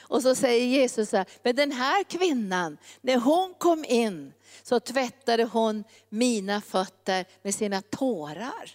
Och 0.00 0.22
så 0.22 0.34
säger 0.34 0.66
Jesus 0.66 1.10
så 1.10 1.16
här, 1.16 1.26
men 1.42 1.56
den 1.56 1.72
här 1.72 2.04
kvinnan, 2.04 2.78
när 3.00 3.16
hon 3.16 3.54
kom 3.58 3.84
in 3.84 4.32
så 4.62 4.80
tvättade 4.80 5.44
hon 5.44 5.84
mina 6.08 6.60
fötter 6.60 7.24
med 7.42 7.54
sina 7.54 7.82
tårar. 7.82 8.70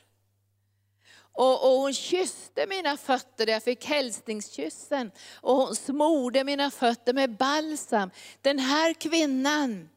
Och, 1.35 1.63
och, 1.63 1.79
hon 1.79 1.93
kysste 1.93 2.67
mina 2.67 2.97
fötter, 2.97 3.49
jag 3.49 3.63
fick 3.63 3.85
hälsningskyssen. 3.85 5.11
Och 5.33 5.55
hon 5.55 5.75
smorde 5.75 6.43
mina 6.43 6.71
fötter 6.71 7.13
med 7.13 7.37
balsam. 7.37 8.09
Den 8.41 8.59
här 8.59 8.93
kvinnan, 8.93 9.89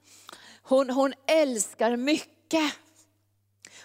hon, 0.63 0.91
hon 0.91 1.15
älskar 1.27 1.97
mycket. 1.97 2.73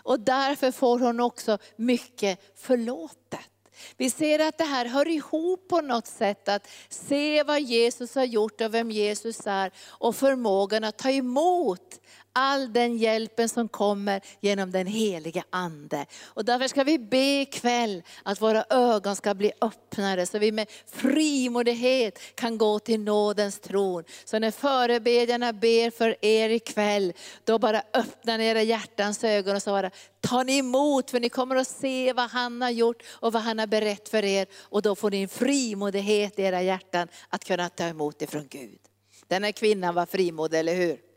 Och 0.04 0.20
därför 0.20 0.72
får 0.72 1.00
hon 1.00 1.20
också 1.20 1.58
mycket 1.76 2.40
förlåtet. 2.56 3.52
Vi 3.98 4.10
ser 4.10 4.40
att 4.40 4.58
det 4.58 4.64
här 4.64 4.86
hör 4.86 5.08
ihop 5.08 5.68
på 5.68 5.82
något 5.82 6.08
sätt, 6.08 6.50
att 6.50 6.68
se 6.90 7.44
vad 7.44 7.62
Jesus 7.62 8.16
har 8.16 8.24
gjort 8.24 8.62
och 8.62 8.74
vem 8.74 8.92
Jesus 8.92 9.42
är 9.46 9.72
och 9.88 10.16
förmågan 10.16 10.84
att 10.84 10.98
ta 10.98 11.10
emot 11.10 12.00
all 12.34 12.74
den 12.74 12.98
hjälpen 12.98 13.50
som 13.50 13.68
kommer 13.68 14.22
genom 14.40 14.72
den 14.72 14.88
heliga 14.88 15.44
Ande. 15.50 16.06
Och 16.24 16.46
därför 16.46 16.68
ska 16.68 16.84
vi 16.84 17.00
be 17.00 17.42
ikväll 17.42 18.04
att 18.24 18.42
våra 18.42 18.66
ögon 18.70 19.16
ska 19.16 19.34
bli 19.34 19.52
öppnade 19.62 20.26
så 20.26 20.40
vi 20.40 20.52
med 20.52 20.68
frimodighet 20.88 22.20
kan 22.36 22.58
gå 22.58 22.80
till 22.80 23.00
nådens 23.00 23.60
tron. 23.60 24.04
Så 24.26 24.40
när 24.40 24.52
förebedjarna 24.52 25.54
ber 25.54 25.90
för 25.90 26.26
er 26.26 26.50
ikväll, 26.50 27.14
då 27.44 27.60
bara 27.60 27.82
öppnar 27.94 28.38
ni 28.38 28.46
era 28.46 28.62
hjärtans 28.62 29.24
ögon 29.24 29.56
och 29.56 29.62
så 29.62 29.72
bara 29.72 29.92
ta 30.22 30.44
ni 30.44 30.58
emot 30.58 31.12
för 31.12 31.20
ni 31.20 31.30
kommer 31.30 31.56
att 31.56 31.68
se 31.68 32.14
vad 32.14 32.30
han 32.30 32.62
har 32.62 32.70
gjort 32.70 33.04
och 33.10 33.34
vad 33.34 33.42
han 33.42 33.60
har 33.60 33.68
berättat 33.68 34.10
för 34.10 34.26
er. 34.26 34.48
Och 34.60 34.82
då 34.82 34.96
får 34.96 35.12
ni 35.12 35.22
en 35.22 35.30
frimodighet 35.30 36.40
i 36.40 36.42
era 36.42 36.62
hjärtan 36.62 37.08
att 37.30 37.46
kunna 37.46 37.70
ta 37.70 37.84
emot 37.84 38.22
ifrån 38.22 38.48
Gud. 38.50 38.80
Den 39.28 39.44
här 39.44 39.52
kvinnan 39.52 39.96
var 39.96 40.06
frimodig, 40.06 40.60
eller 40.60 40.76
hur? 40.76 41.11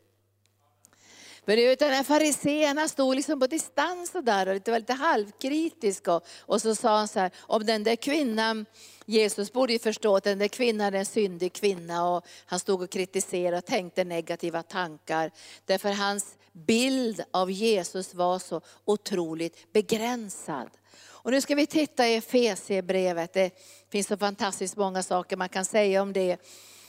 Men 1.45 1.59
utan 1.59 1.91
den 1.91 2.03
fariséerna 2.03 2.87
stod 2.87 3.15
liksom 3.15 3.39
på 3.39 3.47
distans 3.47 4.15
och 4.15 4.23
där 4.23 4.47
och 4.47 4.67
var 4.67 4.79
lite 4.79 4.93
halvkritisk. 4.93 6.07
Och, 6.07 6.25
och 6.39 6.61
så 6.61 6.75
sa 6.75 6.97
han 6.97 7.07
så 7.07 7.19
här, 7.19 7.31
om 7.37 7.65
den 7.65 7.83
där 7.83 7.95
kvinnan, 7.95 8.65
Jesus 9.05 9.53
borde 9.53 9.73
ju 9.73 9.79
förstå 9.79 10.15
att 10.15 10.23
den 10.23 10.39
där 10.39 10.47
kvinnan 10.47 10.93
är 10.93 10.99
en 10.99 11.05
syndig 11.05 11.53
kvinna. 11.53 12.09
Och 12.09 12.25
han 12.45 12.59
stod 12.59 12.81
och 12.81 12.89
kritiserade 12.89 13.57
och 13.57 13.65
tänkte 13.65 14.03
negativa 14.03 14.63
tankar. 14.63 15.31
Därför 15.65 15.89
hans 15.89 16.37
bild 16.53 17.23
av 17.31 17.51
Jesus 17.51 18.13
var 18.13 18.39
så 18.39 18.61
otroligt 18.85 19.73
begränsad. 19.73 20.69
Och 21.25 21.31
nu 21.31 21.41
ska 21.41 21.55
vi 21.55 21.67
titta 21.67 22.07
i 22.07 22.15
Efesierbrevet. 22.15 23.33
Det 23.33 23.51
finns 23.91 24.07
så 24.07 24.17
fantastiskt 24.17 24.77
många 24.77 25.03
saker 25.03 25.37
man 25.37 25.49
kan 25.49 25.65
säga 25.65 26.01
om 26.01 26.13
det. 26.13 26.37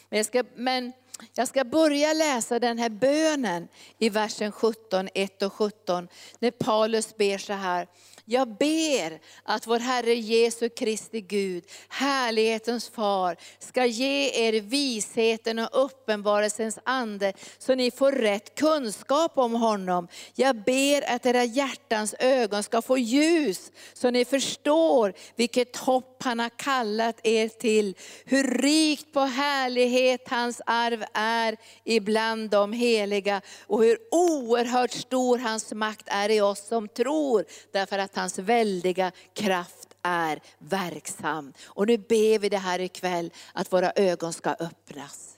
Men, 0.08 0.16
jag 0.16 0.26
ska, 0.26 0.44
men 0.54 0.92
jag 1.34 1.48
ska 1.48 1.64
börja 1.64 2.12
läsa 2.12 2.58
den 2.58 2.78
här 2.78 2.88
bönen 2.88 3.68
i 3.98 4.08
versen 4.08 4.52
17, 4.52 5.08
1 5.14 5.42
och 5.42 5.52
17, 5.52 6.08
när 6.38 6.50
Paulus 6.50 7.16
ber 7.16 7.38
så 7.38 7.52
här. 7.52 7.88
Jag 8.28 8.49
ber 8.49 9.21
att 9.42 9.66
vår 9.66 9.78
Herre 9.78 10.14
Jesu 10.14 10.68
Kristi 10.68 11.21
Gud, 11.21 11.64
härlighetens 11.88 12.88
far, 12.88 13.37
ska 13.59 13.85
ge 13.85 14.47
er 14.47 14.61
visheten 14.61 15.59
och 15.59 15.85
uppenbarelsens 15.85 16.78
ande, 16.85 17.33
så 17.59 17.75
ni 17.75 17.90
får 17.90 18.12
rätt 18.12 18.54
kunskap 18.54 19.38
om 19.38 19.54
honom. 19.54 20.09
Jag 20.35 20.56
ber 20.56 21.11
att 21.11 21.26
era 21.26 21.45
hjärtans 21.45 22.14
ögon 22.18 22.62
ska 22.62 22.83
få 22.83 22.99
ljus, 22.99 23.73
så 23.95 24.11
ni 24.11 24.25
förstår 24.25 25.12
vilket 25.37 25.76
hopp 25.76 26.23
han 26.23 26.38
har 26.38 26.49
kallat 26.49 27.21
er 27.23 27.49
till, 27.49 27.95
hur 28.25 28.59
rikt 28.59 29.12
på 29.12 29.21
härlighet 29.21 30.28
hans 30.28 30.61
arv 30.66 31.04
är 31.14 31.56
ibland 31.85 32.50
de 32.50 32.73
heliga, 32.73 33.40
och 33.66 33.85
hur 33.85 33.99
oerhört 34.11 34.92
stor 34.92 35.38
hans 35.38 35.73
makt 35.73 36.06
är 36.06 36.28
i 36.28 36.40
oss 36.40 36.66
som 36.68 36.88
tror, 36.88 37.45
därför 37.73 37.99
att 37.99 38.15
hans 38.16 38.38
väldiga 38.38 39.12
kraft 39.35 39.88
är 40.02 40.40
verksam. 40.58 41.52
Och 41.64 41.87
nu 41.87 41.99
ber 41.99 42.38
vi 42.38 42.49
det 42.49 42.58
här 42.58 42.78
ikväll, 42.78 43.32
att 43.52 43.73
våra 43.73 43.92
ögon 43.96 44.32
ska 44.32 44.50
öppnas. 44.50 45.35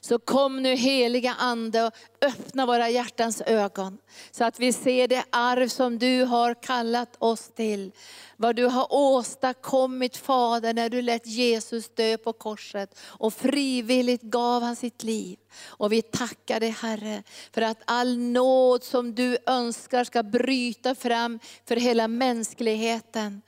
Så 0.00 0.18
kom 0.18 0.62
nu 0.62 0.74
heliga 0.74 1.34
Ande 1.38 1.82
och 1.82 1.92
öppna 2.20 2.66
våra 2.66 2.90
hjärtans 2.90 3.40
ögon. 3.40 3.98
Så 4.30 4.44
att 4.44 4.60
vi 4.60 4.72
ser 4.72 5.08
det 5.08 5.24
arv 5.30 5.68
som 5.68 5.98
du 5.98 6.24
har 6.24 6.54
kallat 6.62 7.16
oss 7.18 7.50
till. 7.54 7.92
Vad 8.36 8.56
du 8.56 8.66
har 8.66 8.86
åstadkommit 8.90 10.16
Fader 10.16 10.74
när 10.74 10.88
du 10.88 11.02
lät 11.02 11.26
Jesus 11.26 11.88
dö 11.94 12.16
på 12.16 12.32
korset 12.32 12.98
och 13.02 13.34
frivilligt 13.34 14.22
gav 14.22 14.62
han 14.62 14.76
sitt 14.76 15.02
liv. 15.02 15.38
Och 15.66 15.92
vi 15.92 16.02
tackar 16.02 16.60
dig 16.60 16.70
Herre 16.70 17.22
för 17.52 17.62
att 17.62 17.82
all 17.84 18.18
nåd 18.18 18.84
som 18.84 19.14
du 19.14 19.38
önskar 19.46 20.04
ska 20.04 20.22
bryta 20.22 20.94
fram 20.94 21.38
för 21.66 21.76
hela 21.76 22.08
mänskligheten 22.08 23.42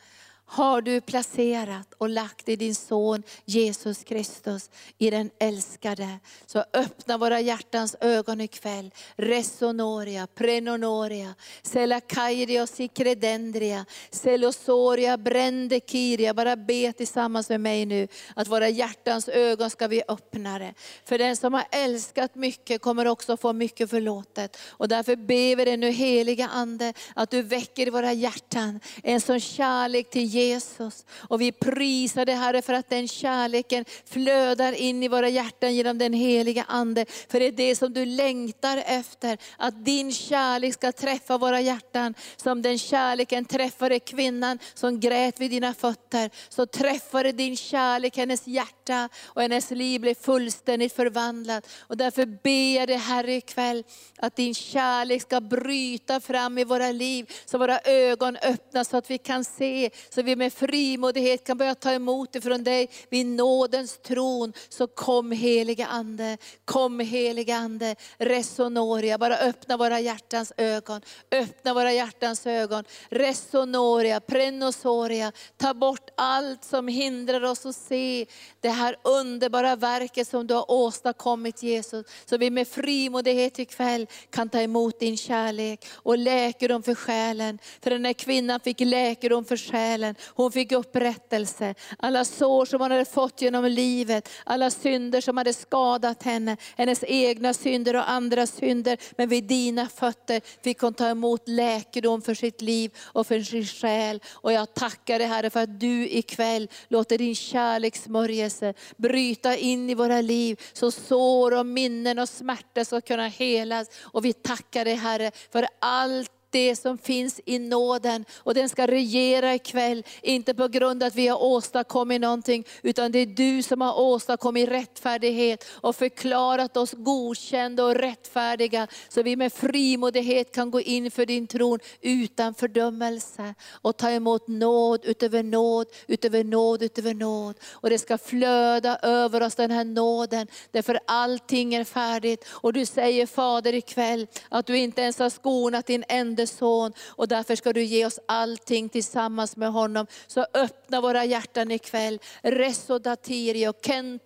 har 0.52 0.82
du 0.82 1.00
placerat 1.00 1.94
och 1.99 2.09
lagt 2.09 2.49
i 2.49 2.56
din 2.56 2.75
son 2.75 3.23
Jesus 3.44 4.04
Kristus, 4.04 4.71
i 4.99 5.11
den 5.11 5.30
älskade. 5.38 6.09
Så 6.47 6.64
öppna 6.73 7.18
våra 7.18 7.40
hjärtans 7.40 7.97
ögon 8.00 8.40
ikväll. 8.40 8.90
Resonoria, 9.16 10.26
prenonoria, 10.35 11.35
selakairia 11.62 12.62
och 12.62 12.68
sikredendria, 12.68 13.85
selosoria, 14.11 15.18
brändekiria. 15.18 16.35
Bara 16.35 16.56
be 16.56 16.92
tillsammans 16.92 17.49
med 17.49 17.61
mig 17.61 17.87
nu 17.87 18.09
att 18.37 18.49
våra 18.49 18.68
hjärtans 18.68 19.28
ögon 19.28 19.71
ska 19.71 19.88
vi 19.88 20.02
öppna 20.09 20.59
det. 20.59 20.75
För 21.04 21.18
den 21.18 21.37
som 21.37 21.54
har 21.54 21.64
älskat 21.71 22.35
mycket 22.35 22.82
kommer 22.82 23.06
också 23.06 23.37
få 23.37 23.52
mycket 23.52 23.90
förlåtet. 23.90 24.56
Och 24.71 24.88
därför 24.88 25.16
ber 25.16 25.56
vi 25.56 25.64
dig 25.64 25.76
nu 25.76 25.90
heliga 25.90 26.49
Ande, 26.49 26.92
att 27.14 27.30
du 27.30 27.42
väcker 27.42 27.87
i 27.87 27.90
våra 27.90 28.12
hjärtan 28.12 28.80
en 29.02 29.21
sån 29.21 29.40
kärlek 29.40 30.11
till 30.11 30.25
Jesus 30.25 30.41
Jesus. 30.49 31.04
Och 31.28 31.40
vi 31.40 31.52
prisar 31.52 32.25
dig 32.25 32.34
Herre 32.34 32.62
för 32.62 32.72
att 32.72 32.88
den 32.88 33.08
kärleken 33.08 33.84
flödar 34.04 34.72
in 34.72 35.02
i 35.02 35.08
våra 35.08 35.28
hjärtan 35.28 35.75
genom 35.75 35.99
den 35.99 36.12
heliga 36.12 36.64
Ande. 36.68 37.06
För 37.28 37.40
det 37.40 37.46
är 37.46 37.52
det 37.52 37.76
som 37.76 37.92
du 37.92 38.06
längtar 38.06 38.82
efter, 38.87 39.38
att 39.56 39.84
din 39.84 40.12
kärlek 40.12 40.75
ska 40.75 40.92
träffa 40.92 41.38
våra 41.38 41.61
hjärtan. 41.61 42.14
Som 42.37 42.62
den 42.62 42.78
kärleken 42.78 43.44
träffade 43.44 43.99
kvinnan 43.99 44.58
som 44.75 45.00
grät 45.00 45.40
vid 45.40 45.50
dina 45.50 45.75
fötter, 45.75 46.30
så 46.49 46.66
träffade 46.66 47.32
din 47.32 47.56
kärlek 47.56 48.16
hennes 48.16 48.46
hjärta 48.46 49.08
och 49.25 49.42
hennes 49.42 49.70
liv 49.70 50.00
blev 50.00 50.14
fullständigt 50.14 50.92
förvandlat. 50.92 51.68
Och 51.78 51.96
därför 51.96 52.26
ber 52.26 52.76
jag 52.76 52.88
dig 52.88 52.96
Herre 52.96 53.34
ikväll, 53.34 53.84
att 54.18 54.37
din 54.37 54.54
kärlek 54.54 55.22
ska 55.22 55.40
bryta 55.40 56.20
fram 56.20 56.58
i 56.58 56.64
våra 56.64 56.90
liv, 56.90 57.32
så 57.44 57.58
våra 57.58 57.78
ögon 57.78 58.37
öppnas 58.37 58.88
så 58.88 58.96
att 58.96 59.11
vi 59.11 59.18
kan 59.18 59.44
se, 59.44 59.90
så 60.11 60.22
vi 60.22 60.31
vi 60.32 60.36
med 60.36 60.52
frimodighet 60.52 61.44
kan 61.46 61.58
börja 61.58 61.74
ta 61.74 61.92
emot 61.92 62.34
ifrån 62.34 62.64
dig 62.64 62.90
vid 63.08 63.26
nådens 63.26 63.98
tron. 63.98 64.52
Så 64.68 64.86
kom 64.86 65.32
heliga 65.32 65.86
Ande, 65.86 66.38
kom 66.64 67.00
heliga 67.00 67.56
Ande, 67.56 67.96
resonoria, 68.18 69.18
bara 69.18 69.36
öppna 69.36 69.76
våra 69.76 70.00
hjärtans 70.00 70.52
ögon. 70.56 71.00
Öppna 71.30 71.74
våra 71.74 71.92
hjärtans 71.92 72.46
ögon. 72.46 72.84
Resonoria, 73.08 74.20
prenosoria, 74.20 75.32
ta 75.56 75.74
bort 75.74 76.10
allt 76.16 76.64
som 76.64 76.88
hindrar 76.88 77.42
oss 77.42 77.66
att 77.66 77.76
se 77.76 78.26
det 78.60 78.68
här 78.68 78.96
underbara 79.02 79.76
verket 79.76 80.28
som 80.28 80.46
du 80.46 80.54
har 80.54 80.70
åstadkommit 80.70 81.62
Jesus. 81.62 82.06
Så 82.24 82.36
vi 82.38 82.50
med 82.50 82.68
frimodighet 82.68 83.58
ikväll 83.58 84.06
kan 84.30 84.48
ta 84.48 84.60
emot 84.60 85.00
din 85.00 85.16
kärlek 85.16 85.86
och 85.92 86.18
läkedom 86.18 86.82
för 86.82 86.94
själen. 86.94 87.58
För 87.82 87.90
den 87.90 88.04
här 88.04 88.12
kvinnan 88.12 88.60
fick 88.60 88.80
läkedom 88.80 89.44
för 89.44 89.56
själen. 89.56 90.14
Hon 90.26 90.52
fick 90.52 90.72
upprättelse. 90.72 91.74
Alla 91.98 92.24
sår 92.24 92.66
som 92.66 92.80
hon 92.80 92.90
hade 92.90 93.04
fått 93.04 93.42
genom 93.42 93.64
livet, 93.64 94.28
alla 94.44 94.70
synder 94.70 95.20
som 95.20 95.36
hade 95.36 95.52
skadat 95.52 96.22
henne, 96.22 96.56
hennes 96.76 97.04
egna 97.06 97.54
synder 97.54 97.96
och 97.96 98.10
andra 98.10 98.46
synder. 98.46 98.98
Men 99.16 99.28
vid 99.28 99.44
dina 99.44 99.88
fötter 99.88 100.40
fick 100.64 100.80
hon 100.80 100.94
ta 100.94 101.08
emot 101.08 101.48
läkedom 101.48 102.22
för 102.22 102.34
sitt 102.34 102.62
liv 102.62 102.90
och 103.02 103.26
för 103.26 103.40
sin 103.40 103.66
själ. 103.66 104.20
Och 104.32 104.52
jag 104.52 104.74
tackar 104.74 105.18
dig 105.18 105.28
Herre 105.28 105.50
för 105.50 105.60
att 105.60 105.80
du 105.80 106.08
ikväll 106.08 106.68
låter 106.88 107.18
din 107.18 107.34
kärlekssmörjelse 107.34 108.74
bryta 108.96 109.56
in 109.56 109.90
i 109.90 109.94
våra 109.94 110.20
liv. 110.20 110.60
Så 110.72 110.90
sår 110.90 111.58
och 111.58 111.66
minnen 111.66 112.18
och 112.18 112.28
smärta 112.28 112.84
ska 112.84 113.00
kunna 113.00 113.28
helas. 113.28 113.88
Och 114.00 114.24
vi 114.24 114.32
tackar 114.32 114.84
dig 114.84 114.94
Herre 114.94 115.30
för 115.52 115.66
allt 115.78 116.30
det 116.52 116.76
som 116.76 116.99
finns 116.99 117.40
i 117.44 117.59
nåden. 117.59 118.25
Och 118.37 118.54
den 118.54 118.68
ska 118.68 118.87
regera 118.87 119.54
ikväll, 119.54 120.04
inte 120.23 120.54
på 120.54 120.68
grund 120.68 121.02
av 121.02 121.06
att 121.06 121.14
vi 121.14 121.28
har 121.28 121.42
åstadkommit 121.42 122.21
någonting, 122.21 122.64
utan 122.82 123.12
det 123.12 123.18
är 123.18 123.26
du 123.26 123.62
som 123.62 123.80
har 123.80 124.00
åstadkommit 124.00 124.68
rättfärdighet 124.68 125.64
och 125.71 125.97
förklarat 125.97 126.76
oss 126.76 126.92
godkända 126.92 127.85
och 127.85 127.94
rättfärdiga. 127.94 128.87
Så 129.09 129.23
vi 129.23 129.37
med 129.37 129.52
frimodighet 129.52 130.54
kan 130.54 130.71
gå 130.71 130.80
in 130.80 131.11
för 131.11 131.26
din 131.26 131.47
tron 131.47 131.78
utan 132.00 132.54
fördömelse 132.54 133.54
och 133.71 133.97
ta 133.97 134.11
emot 134.11 134.49
nåd 134.49 135.04
utöver 135.04 135.42
nåd, 135.42 135.87
utöver 136.06 136.44
nåd, 136.44 136.82
utöver 136.82 137.14
nåd. 137.14 137.56
Och 137.71 137.90
det 137.90 137.99
ska 137.99 138.18
flöda 138.18 138.99
över 139.02 139.42
oss 139.42 139.54
den 139.54 139.71
här 139.71 139.85
nåden, 139.85 140.47
därför 140.71 141.00
allting 141.06 141.75
är 141.75 141.85
färdigt. 141.85 142.47
Och 142.50 142.73
du 142.73 142.87
säger 142.87 143.26
Fader 143.26 143.75
ikväll 143.75 144.26
att 144.49 144.66
du 144.66 144.78
inte 144.78 145.02
ens 145.02 145.18
har 145.18 145.30
skonat 145.30 145.87
din 145.87 146.04
ände, 146.09 146.41
enda 146.42 146.46
son 146.46 146.92
och 147.08 147.28
därför 147.28 147.56
ska 147.56 147.72
du 147.72 147.82
ge 147.82 148.06
oss 148.06 148.18
allting 148.26 148.88
tillsammans 148.88 149.56
med 149.56 149.72
honom. 149.72 150.06
Så 150.26 150.46
öppna 150.54 151.00
våra 151.00 151.25
hjärtan 151.25 151.70
ikväll. 151.70 152.18
Resodatirio, 152.42 153.68
och 153.68 153.76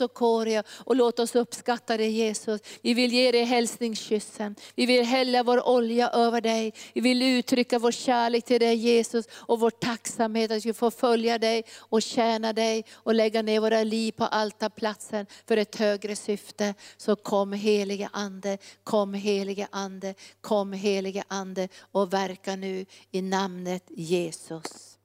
och 0.00 0.14
Koria 0.14 0.62
och 0.68 0.96
låt 0.96 1.18
oss 1.18 1.34
uppskatta 1.34 1.96
dig 1.96 2.10
Jesus. 2.10 2.60
Vi 2.82 2.94
vill 2.94 3.12
ge 3.12 3.32
dig 3.32 3.44
hälsningskyssen. 3.44 4.56
Vi 4.74 4.86
vill 4.86 5.04
hälla 5.04 5.42
vår 5.42 5.68
olja 5.68 6.08
över 6.08 6.40
dig. 6.40 6.72
Vi 6.94 7.00
vill 7.00 7.22
uttrycka 7.22 7.78
vår 7.78 7.92
kärlek 7.92 8.44
till 8.44 8.60
dig 8.60 8.74
Jesus 8.74 9.26
och 9.32 9.60
vår 9.60 9.70
tacksamhet 9.70 10.50
att 10.50 10.66
vi 10.66 10.72
får 10.72 10.90
följa 10.90 11.38
dig 11.38 11.64
och 11.78 12.02
tjäna 12.02 12.52
dig 12.52 12.84
och 12.94 13.14
lägga 13.14 13.42
ner 13.42 13.60
våra 13.60 13.82
liv 13.82 14.12
på 14.12 14.24
altarplatsen 14.24 15.26
för 15.48 15.56
ett 15.56 15.76
högre 15.76 16.16
syfte. 16.16 16.74
Så 16.96 17.16
kom 17.16 17.52
helige 17.52 18.08
Ande, 18.12 18.58
kom 18.84 19.14
helige 19.14 19.68
Ande, 19.70 20.14
kom 20.40 20.72
helige 20.72 21.24
Ande 21.28 21.68
och 21.92 22.05
och 22.06 22.12
verka 22.12 22.56
nu 22.56 22.86
i 23.10 23.22
namnet 23.22 23.84
Jesus. 23.88 24.98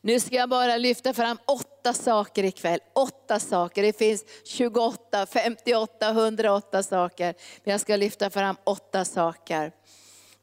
Nu 0.00 0.20
ska 0.20 0.36
jag 0.36 0.48
bara 0.48 0.76
lyfta 0.76 1.14
fram 1.14 1.38
åtta 1.46 1.92
saker 1.92 2.44
ikväll. 2.44 2.80
Åtta 2.92 3.40
saker. 3.40 3.82
Det 3.82 3.98
finns 3.98 4.24
28, 4.44 5.26
58, 5.26 6.10
108 6.10 6.82
saker. 6.82 7.34
Men 7.64 7.72
jag 7.72 7.80
ska 7.80 7.96
lyfta 7.96 8.30
fram 8.30 8.56
åtta 8.64 9.04
saker. 9.04 9.72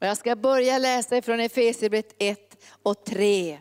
Och 0.01 0.07
jag 0.07 0.17
ska 0.17 0.35
börja 0.35 0.77
läsa 0.77 1.17
ifrån 1.17 1.39
Efesierbrevet 1.39 2.15
1 2.19 2.39
och 2.83 3.05
3 3.05 3.59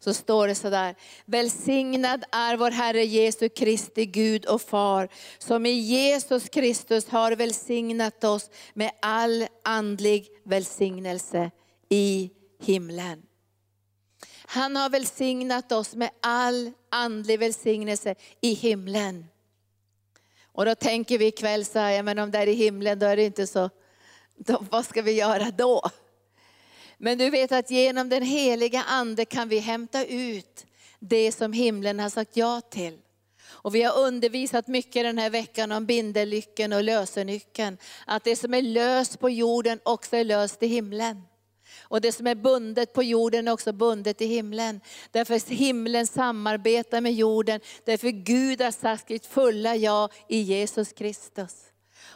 så 0.00 0.14
står 0.14 0.48
det 0.48 0.54
sådär. 0.54 0.94
Välsignad 1.24 2.24
är 2.32 2.56
vår 2.56 2.70
Herre 2.70 3.04
Jesu 3.04 3.48
Kristi 3.48 4.06
Gud 4.06 4.46
och 4.46 4.62
Far, 4.62 5.08
som 5.38 5.66
i 5.66 5.70
Jesus 5.70 6.48
Kristus 6.48 7.08
har 7.08 7.32
välsignat 7.32 8.24
oss 8.24 8.50
med 8.74 8.90
all 9.02 9.46
andlig 9.64 10.28
välsignelse 10.44 11.50
i 11.88 12.30
himlen. 12.62 13.22
Han 14.46 14.76
har 14.76 14.90
välsignat 14.90 15.72
oss 15.72 15.94
med 15.94 16.10
all 16.20 16.72
andlig 16.90 17.38
välsignelse 17.38 18.14
i 18.40 18.54
himlen. 18.54 19.26
Och 20.52 20.64
då 20.64 20.74
tänker 20.74 21.18
vi 21.18 21.26
ikväll 21.26 21.64
så 21.64 21.78
här, 21.78 21.90
ja, 21.90 22.02
men 22.02 22.18
om 22.18 22.30
det 22.30 22.38
är 22.38 22.46
i 22.46 22.52
himlen, 22.52 22.98
då 22.98 23.06
är 23.06 23.16
det 23.16 23.24
inte 23.24 23.46
så, 23.46 23.70
då, 24.36 24.64
vad 24.70 24.86
ska 24.86 25.02
vi 25.02 25.12
göra 25.12 25.50
då? 25.50 25.90
Men 27.02 27.18
du 27.18 27.30
vet 27.30 27.52
att 27.52 27.70
genom 27.70 28.08
den 28.08 28.22
heliga 28.22 28.82
Ande 28.82 29.24
kan 29.24 29.48
vi 29.48 29.58
hämta 29.58 30.04
ut 30.04 30.66
det 30.98 31.32
som 31.32 31.52
himlen 31.52 32.00
har 32.00 32.10
sagt 32.10 32.36
ja 32.36 32.60
till. 32.60 32.98
Och 33.44 33.74
vi 33.74 33.82
har 33.82 33.98
undervisat 33.98 34.66
mycket 34.66 35.04
den 35.04 35.18
här 35.18 35.30
veckan 35.30 35.72
om 35.72 35.86
bindellycken 35.86 36.72
och 36.72 36.84
lösenyckeln. 36.84 37.78
Att 38.06 38.24
det 38.24 38.36
som 38.36 38.54
är 38.54 38.62
löst 38.62 39.20
på 39.20 39.30
jorden 39.30 39.80
också 39.82 40.16
är 40.16 40.24
löst 40.24 40.62
i 40.62 40.66
himlen. 40.66 41.22
Och 41.80 42.00
det 42.00 42.12
som 42.12 42.26
är 42.26 42.34
bundet 42.34 42.92
på 42.92 43.02
jorden 43.02 43.48
är 43.48 43.52
också 43.52 43.72
bundet 43.72 44.20
i 44.20 44.26
himlen. 44.26 44.80
Därför 45.10 45.50
himlen 45.54 46.06
samarbetar 46.06 47.00
med 47.00 47.14
jorden. 47.14 47.60
Därför 47.84 48.10
Gud 48.10 48.60
har 48.60 48.70
sagt 48.70 49.08
sitt 49.08 49.26
fulla 49.26 49.76
ja 49.76 50.08
i 50.28 50.40
Jesus 50.40 50.92
Kristus. 50.92 51.69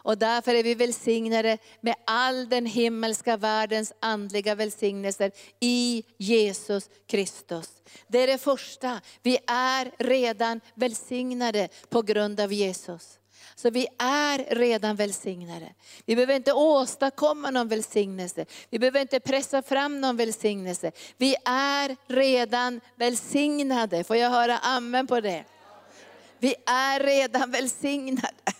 Och 0.05 0.19
därför 0.19 0.55
är 0.55 0.63
vi 0.63 0.75
välsignade 0.75 1.59
med 1.81 1.95
all 2.07 2.49
den 2.49 2.67
himmelska 2.67 3.37
världens 3.37 3.93
andliga 4.01 4.55
välsignelser 4.55 5.33
i 5.61 6.05
Jesus 6.17 6.91
Kristus. 7.07 7.71
Det 8.09 8.19
är 8.19 8.27
det 8.27 8.39
första. 8.39 9.01
Vi 9.23 9.39
är 9.47 9.91
redan 9.99 10.61
välsignade 10.75 11.69
på 11.89 12.03
grund 12.03 12.41
av 12.41 12.53
Jesus. 12.53 13.19
Så 13.55 13.71
vi 13.71 13.87
är 13.99 14.55
redan 14.55 14.97
välsignade. 14.97 15.75
Vi 16.07 16.15
behöver 16.15 16.35
inte 16.35 16.53
åstadkomma 16.53 17.51
någon 17.51 17.69
välsignelse. 17.69 18.47
Vi 18.71 18.79
behöver 18.79 19.01
inte 19.01 19.21
pressa 19.21 19.63
fram 19.63 20.01
någon 20.01 20.17
välsignelse. 20.17 20.93
Vi 21.17 21.37
är 21.45 21.97
redan 22.07 22.81
välsignade. 22.97 24.05
Får 24.05 24.17
jag 24.17 24.31
höra 24.31 24.59
amen 24.59 25.07
på 25.07 25.21
det? 25.21 25.45
Vi 26.39 26.55
är 26.67 27.01
redan 27.01 27.51
välsignade. 27.51 28.54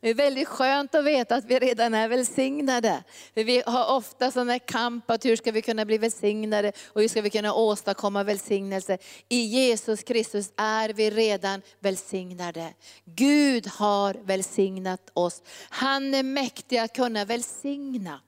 Det 0.00 0.08
är 0.08 0.14
väldigt 0.14 0.48
skönt 0.48 0.94
att 0.94 1.04
veta 1.04 1.34
att 1.34 1.44
vi 1.44 1.58
redan 1.58 1.94
är 1.94 2.08
välsignade. 2.08 3.02
För 3.34 3.44
vi 3.44 3.62
har 3.66 3.96
ofta 3.96 4.30
sådana 4.30 4.58
kamp 4.58 5.10
att 5.10 5.24
hur 5.24 5.36
ska 5.36 5.52
vi 5.52 5.62
kunna 5.62 5.84
bli 5.84 5.98
välsignade 5.98 6.72
och 6.86 7.00
hur 7.00 7.08
ska 7.08 7.22
vi 7.22 7.30
kunna 7.30 7.54
åstadkomma 7.54 8.24
välsignelse. 8.24 8.98
I 9.28 9.36
Jesus 9.36 10.02
Kristus 10.02 10.52
är 10.56 10.88
vi 10.88 11.10
redan 11.10 11.62
välsignade. 11.80 12.74
Gud 13.04 13.66
har 13.66 14.14
välsignat 14.14 15.10
oss. 15.12 15.42
Han 15.70 16.14
är 16.14 16.22
mäktig 16.22 16.78
att 16.78 16.96
kunna 16.96 17.24
välsigna. 17.24 18.20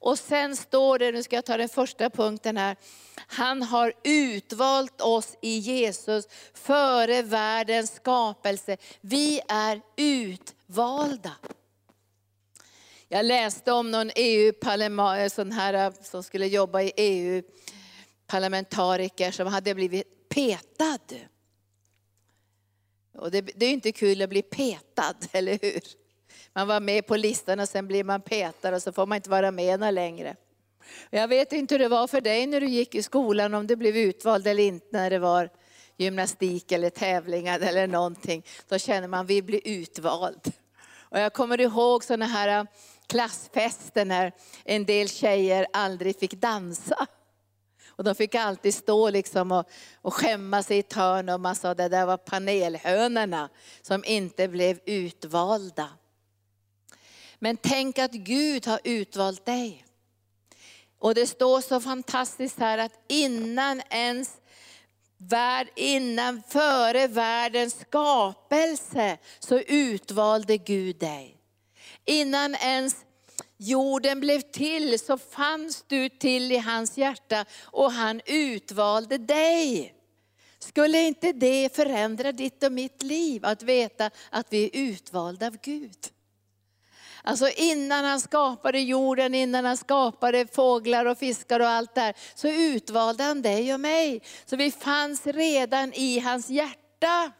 Och 0.00 0.18
sen 0.18 0.56
står 0.56 0.98
det, 0.98 1.12
nu 1.12 1.22
ska 1.22 1.36
jag 1.36 1.44
ta 1.44 1.56
den 1.56 1.68
första 1.68 2.10
punkten 2.10 2.56
här. 2.56 2.76
Han 3.16 3.62
har 3.62 3.92
utvalt 4.04 5.00
oss 5.00 5.36
i 5.42 5.58
Jesus 5.58 6.28
före 6.54 7.22
världens 7.22 7.94
skapelse. 7.94 8.76
Vi 9.00 9.40
är 9.48 9.80
utvalda. 9.96 11.32
Jag 13.08 13.26
läste 13.26 13.72
om 13.72 13.90
någon 13.90 14.10
EU-parlamentariker 14.14 15.50
här, 15.52 15.74
äh, 15.74 15.92
som 16.02 16.22
skulle 16.22 16.46
jobba 16.46 16.82
i 16.82 16.92
EU, 16.96 17.42
parlamentariker 18.26 19.30
som 19.30 19.46
hade 19.46 19.74
blivit 19.74 20.28
petad. 20.28 20.98
Och 23.14 23.30
det, 23.30 23.40
det 23.40 23.66
är 23.66 23.70
inte 23.70 23.92
kul 23.92 24.22
att 24.22 24.28
bli 24.28 24.42
petad, 24.42 25.16
eller 25.32 25.58
hur? 25.62 25.80
Man 26.52 26.68
var 26.68 26.80
med 26.80 27.06
på 27.06 27.16
listan 27.16 27.60
och 27.60 27.68
sen 27.68 27.86
blir 27.86 28.04
man 28.04 28.20
petad 28.20 28.74
och 28.74 28.82
så 28.82 28.92
får 28.92 29.06
man 29.06 29.16
inte 29.16 29.30
vara 29.30 29.50
med 29.50 29.94
längre. 29.94 30.36
Jag 31.10 31.28
vet 31.28 31.52
inte 31.52 31.74
hur 31.74 31.78
det 31.78 31.88
var 31.88 32.06
för 32.06 32.20
dig 32.20 32.46
när 32.46 32.60
du 32.60 32.68
gick 32.68 32.94
i 32.94 33.02
skolan, 33.02 33.54
om 33.54 33.66
du 33.66 33.76
blev 33.76 33.96
utvald 33.96 34.46
eller 34.46 34.62
inte 34.62 34.86
när 34.90 35.10
det 35.10 35.18
var 35.18 35.50
gymnastik 35.96 36.72
eller 36.72 36.90
tävlingar 36.90 37.60
eller 37.60 37.86
någonting. 37.86 38.44
Då 38.68 38.78
känner 38.78 39.08
man 39.08 39.20
att 39.20 39.30
vi 39.30 39.42
blir 39.42 39.60
utvald. 39.64 40.52
Och 41.10 41.18
jag 41.18 41.32
kommer 41.32 41.60
ihåg 41.60 42.04
sådana 42.04 42.26
här 42.26 42.58
äh, 42.58 42.64
klassfester 43.06 44.04
när 44.04 44.32
en 44.64 44.84
del 44.84 45.08
tjejer 45.08 45.66
aldrig 45.72 46.18
fick 46.18 46.34
dansa. 46.34 47.06
Och 47.88 48.04
de 48.04 48.14
fick 48.14 48.34
alltid 48.34 48.74
stå 48.74 49.10
liksom 49.10 49.52
och, 49.52 49.68
och 49.94 50.14
skämma 50.14 50.62
sig 50.62 50.76
i 50.76 50.80
ett 50.80 50.92
hörn 50.92 51.28
och 51.28 51.40
man 51.40 51.56
sa 51.56 51.74
det 51.74 51.88
där 51.88 52.06
var 52.06 52.16
panelhönorna 52.16 53.48
som 53.82 54.04
inte 54.04 54.48
blev 54.48 54.78
utvalda. 54.86 55.88
Men 57.38 57.56
tänk 57.56 57.98
att 57.98 58.12
Gud 58.12 58.66
har 58.66 58.80
utvalt 58.84 59.46
dig. 59.46 59.84
Och 60.98 61.14
det 61.14 61.26
står 61.26 61.60
så 61.60 61.80
fantastiskt 61.80 62.58
här 62.58 62.78
att 62.78 63.04
innan 63.08 63.82
ens 63.90 64.30
värld, 65.16 65.68
innan 65.76 66.42
före 66.48 67.06
världens 67.06 67.80
skapelse 67.80 69.18
så 69.38 69.58
utvalde 69.58 70.56
Gud 70.56 70.98
dig. 70.98 71.36
Innan 72.04 72.54
ens 72.54 72.96
jorden 73.56 74.20
blev 74.20 74.40
till 74.40 74.98
så 74.98 75.18
fanns 75.18 75.84
du 75.86 76.08
till 76.08 76.52
i 76.52 76.58
hans 76.58 76.98
hjärta 76.98 77.44
och 77.62 77.92
han 77.92 78.20
utvalde 78.26 79.18
dig. 79.18 79.94
Skulle 80.58 81.02
inte 81.02 81.32
det 81.32 81.76
förändra 81.76 82.32
ditt 82.32 82.62
och 82.62 82.72
mitt 82.72 83.02
liv 83.02 83.44
att 83.44 83.62
veta 83.62 84.10
att 84.30 84.46
vi 84.50 84.64
är 84.64 84.70
utvalda 84.72 85.46
av 85.46 85.56
Gud? 85.62 86.08
Alltså 87.22 87.48
innan 87.48 88.04
han 88.04 88.20
skapade 88.20 88.80
jorden, 88.80 89.34
innan 89.34 89.64
han 89.64 89.76
skapade 89.76 90.46
fåglar 90.46 91.04
och 91.04 91.18
fiskar 91.18 91.60
och 91.60 91.68
allt 91.68 91.94
där, 91.94 92.14
så 92.34 92.48
utvalde 92.48 93.24
han 93.24 93.42
dig 93.42 93.74
och 93.74 93.80
mig. 93.80 94.22
Så 94.46 94.56
vi 94.56 94.70
fanns 94.70 95.26
redan 95.26 95.92
i 95.94 96.18
hans 96.18 96.50
hjärta. 96.50 97.32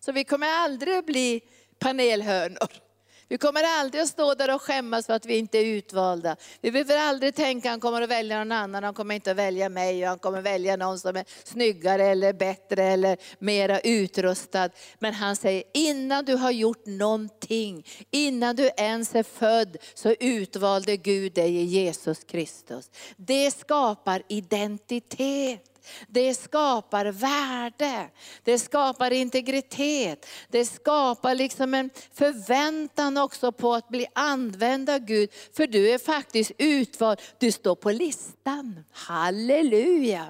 Så 0.00 0.12
vi 0.12 0.24
kommer 0.24 0.46
aldrig 0.46 0.98
att 0.98 1.06
bli 1.06 1.40
panelhönor. 1.78 2.89
Vi 3.30 3.38
kommer 3.38 3.62
aldrig 3.62 4.02
att 4.02 4.08
stå 4.08 4.34
där 4.34 4.54
och 4.54 4.62
skämmas 4.62 5.06
för 5.06 5.12
att 5.12 5.26
vi 5.26 5.38
inte 5.38 5.58
är 5.58 5.64
utvalda. 5.64 6.36
Vi 6.60 6.72
behöver 6.72 6.98
aldrig 6.98 7.34
tänka 7.34 7.68
att 7.68 7.72
han 7.72 7.80
kommer 7.80 8.02
att 8.02 8.10
välja 8.10 8.38
någon 8.38 8.52
annan, 8.52 8.84
han 8.84 8.94
kommer 8.94 9.14
inte 9.14 9.30
att 9.30 9.36
välja 9.36 9.68
mig, 9.68 10.02
och 10.02 10.08
han 10.08 10.18
kommer 10.18 10.38
att 10.38 10.44
välja 10.44 10.76
någon 10.76 10.98
som 10.98 11.16
är 11.16 11.24
snyggare 11.44 12.04
eller 12.04 12.32
bättre 12.32 12.84
eller 12.84 13.16
mera 13.38 13.80
utrustad. 13.80 14.70
Men 14.98 15.14
han 15.14 15.36
säger, 15.36 15.62
innan 15.74 16.24
du 16.24 16.34
har 16.34 16.50
gjort 16.50 16.86
någonting, 16.86 17.86
innan 18.10 18.56
du 18.56 18.70
ens 18.76 19.14
är 19.14 19.22
född, 19.22 19.76
så 19.94 20.14
utvalde 20.20 20.96
Gud 20.96 21.32
dig 21.32 21.56
i 21.56 21.64
Jesus 21.64 22.24
Kristus. 22.24 22.90
Det 23.16 23.50
skapar 23.50 24.22
identitet. 24.28 25.69
Det 26.08 26.34
skapar 26.34 27.06
värde, 27.06 28.10
det 28.44 28.58
skapar 28.58 29.10
integritet, 29.10 30.26
det 30.48 30.64
skapar 30.64 31.34
liksom 31.34 31.74
en 31.74 31.90
förväntan 32.14 33.16
också 33.16 33.52
på 33.52 33.74
att 33.74 33.88
bli 33.88 34.06
använd 34.12 34.90
av 34.90 34.98
Gud. 34.98 35.30
För 35.52 35.66
du 35.66 35.90
är 35.90 35.98
faktiskt 35.98 36.52
utvald, 36.58 37.20
du 37.38 37.52
står 37.52 37.74
på 37.74 37.90
listan. 37.90 38.84
Halleluja! 38.90 40.26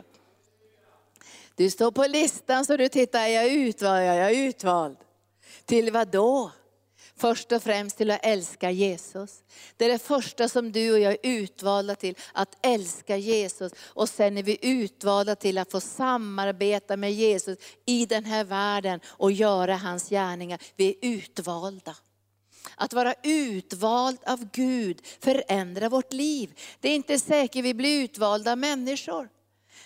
Du 1.54 1.70
står 1.70 1.90
på 1.90 2.06
listan 2.06 2.66
så 2.66 2.76
du 2.76 2.88
tittar, 2.88 3.20
är 3.20 3.28
jag 3.28 3.52
utvald? 3.52 4.04
Ja, 4.04 4.14
jag 4.14 4.30
är 4.30 4.48
utvald. 4.48 4.96
Till 5.64 5.92
vad 5.92 6.08
då? 6.08 6.50
Först 7.20 7.52
och 7.52 7.62
främst 7.62 7.96
till 7.96 8.10
att 8.10 8.26
älska 8.26 8.70
Jesus. 8.70 9.42
Det 9.76 9.84
är 9.84 9.88
det 9.88 9.98
första 9.98 10.48
som 10.48 10.72
du 10.72 10.92
och 10.92 10.98
jag 10.98 11.12
är 11.12 11.18
utvalda 11.22 11.94
till, 11.94 12.14
att 12.32 12.66
älska 12.66 13.16
Jesus. 13.16 13.72
Och 13.86 14.08
sen 14.08 14.38
är 14.38 14.42
vi 14.42 14.58
utvalda 14.62 15.36
till 15.36 15.58
att 15.58 15.70
få 15.70 15.80
samarbeta 15.80 16.96
med 16.96 17.12
Jesus 17.12 17.58
i 17.86 18.06
den 18.06 18.24
här 18.24 18.44
världen 18.44 19.00
och 19.06 19.32
göra 19.32 19.76
hans 19.76 20.08
gärningar. 20.08 20.60
Vi 20.76 20.88
är 20.88 20.94
utvalda. 21.00 21.96
Att 22.76 22.92
vara 22.92 23.14
utvald 23.22 24.18
av 24.26 24.48
Gud 24.52 25.00
förändrar 25.20 25.88
vårt 25.88 26.12
liv. 26.12 26.58
Det 26.80 26.88
är 26.88 26.94
inte 26.94 27.18
säkert 27.18 27.64
vi 27.64 27.74
blir 27.74 28.04
utvalda 28.04 28.56
människor. 28.56 29.28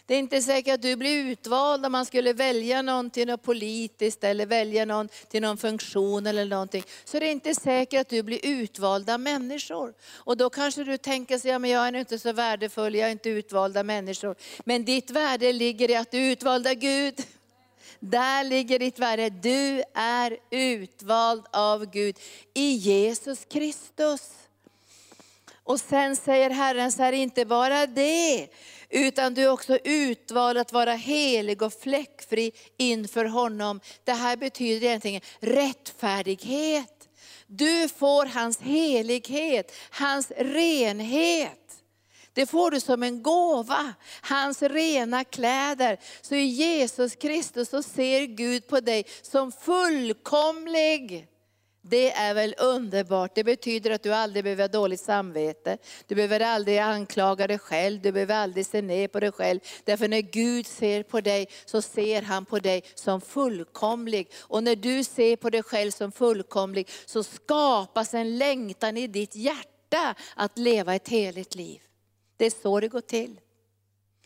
Det 0.06 0.14
är 0.14 0.18
inte 0.18 0.42
säkert 0.42 0.74
att 0.74 0.82
du 0.82 0.96
blir 0.96 1.30
utvald 1.30 1.86
om 1.86 1.92
man 1.92 2.06
skulle 2.06 2.32
välja 2.32 2.82
någon 2.82 3.10
till 3.10 3.26
något 3.28 3.42
politiskt 3.42 4.24
eller 4.24 4.46
välja 4.46 4.84
någon 4.84 5.08
till 5.28 5.42
någon 5.42 5.56
funktion 5.56 6.26
eller 6.26 6.44
någonting. 6.44 6.84
Så 7.04 7.18
det 7.18 7.26
är 7.26 7.30
inte 7.30 7.54
säkert 7.54 8.00
att 8.00 8.08
du 8.08 8.22
blir 8.22 8.40
utvalda 8.42 9.18
människor. 9.18 9.94
Och 10.12 10.36
då 10.36 10.50
kanske 10.50 10.84
du 10.84 10.98
tänker 10.98 11.38
sig, 11.38 11.50
ja 11.50 11.58
men 11.58 11.70
jag 11.70 11.88
är 11.88 11.96
inte 11.96 12.18
så 12.18 12.32
värdefull, 12.32 12.94
jag 12.94 13.08
är 13.08 13.12
inte 13.12 13.28
utvalda 13.28 13.82
människor. 13.82 14.36
Men 14.64 14.84
ditt 14.84 15.10
värde 15.10 15.52
ligger 15.52 15.90
i 15.90 15.96
att 15.96 16.10
du 16.10 16.18
är 16.18 16.32
utvald 16.32 16.66
av 16.66 16.74
Gud. 16.74 17.14
Där 18.00 18.44
ligger 18.44 18.78
ditt 18.78 18.98
värde. 18.98 19.30
Du 19.30 19.82
är 19.94 20.38
utvald 20.50 21.46
av 21.52 21.90
Gud 21.90 22.18
i 22.54 22.70
Jesus 22.72 23.44
Kristus. 23.44 24.30
Och 25.64 25.80
sen 25.80 26.16
säger 26.16 26.50
Herren 26.50 26.92
så 26.92 27.02
här, 27.02 27.12
inte 27.12 27.44
bara 27.44 27.86
det, 27.86 28.48
utan 28.90 29.34
du 29.34 29.42
är 29.42 29.50
också 29.50 29.78
utvald 29.84 30.58
att 30.58 30.72
vara 30.72 30.92
helig 30.92 31.62
och 31.62 31.72
fläckfri 31.72 32.52
inför 32.76 33.24
honom. 33.24 33.80
Det 34.04 34.12
här 34.12 34.36
betyder 34.36 34.86
egentligen 34.86 35.20
rättfärdighet. 35.40 37.08
Du 37.46 37.88
får 37.88 38.26
hans 38.26 38.60
helighet, 38.60 39.72
hans 39.90 40.32
renhet. 40.36 41.60
Det 42.32 42.46
får 42.46 42.70
du 42.70 42.80
som 42.80 43.02
en 43.02 43.22
gåva, 43.22 43.94
hans 44.22 44.62
rena 44.62 45.24
kläder. 45.24 45.98
Så 46.22 46.34
i 46.34 46.44
Jesus 46.44 47.16
Kristus 47.16 47.68
så 47.68 47.82
ser 47.82 48.24
Gud 48.24 48.66
på 48.66 48.80
dig 48.80 49.06
som 49.22 49.52
fullkomlig. 49.52 51.26
Det 51.86 52.12
är 52.12 52.34
väl 52.34 52.54
underbart. 52.58 53.34
Det 53.34 53.44
betyder 53.44 53.90
att 53.90 54.02
du 54.02 54.14
aldrig 54.14 54.44
behöver 54.44 54.62
ha 54.62 54.68
dåligt 54.68 55.00
samvete. 55.00 55.78
Du 56.06 56.14
behöver 56.14 56.40
aldrig 56.40 56.78
anklaga 56.78 57.46
dig 57.46 57.58
själv, 57.58 58.02
du 58.02 58.12
behöver 58.12 58.34
aldrig 58.34 58.66
se 58.66 58.82
ner 58.82 59.08
på 59.08 59.20
dig 59.20 59.32
själv. 59.32 59.60
Därför 59.84 60.08
när 60.08 60.20
Gud 60.20 60.66
ser 60.66 61.02
på 61.02 61.20
dig 61.20 61.48
så 61.64 61.82
ser 61.82 62.22
han 62.22 62.44
på 62.44 62.58
dig 62.58 62.82
som 62.94 63.20
fullkomlig. 63.20 64.30
Och 64.40 64.64
när 64.64 64.76
du 64.76 65.04
ser 65.04 65.36
på 65.36 65.50
dig 65.50 65.62
själv 65.62 65.90
som 65.90 66.12
fullkomlig 66.12 66.88
så 67.06 67.22
skapas 67.22 68.14
en 68.14 68.38
längtan 68.38 68.96
i 68.96 69.06
ditt 69.06 69.36
hjärta 69.36 70.14
att 70.36 70.58
leva 70.58 70.94
ett 70.94 71.08
heligt 71.08 71.54
liv. 71.54 71.80
Det 72.36 72.46
är 72.46 72.62
så 72.62 72.80
det 72.80 72.88
går 72.88 73.00
till. 73.00 73.40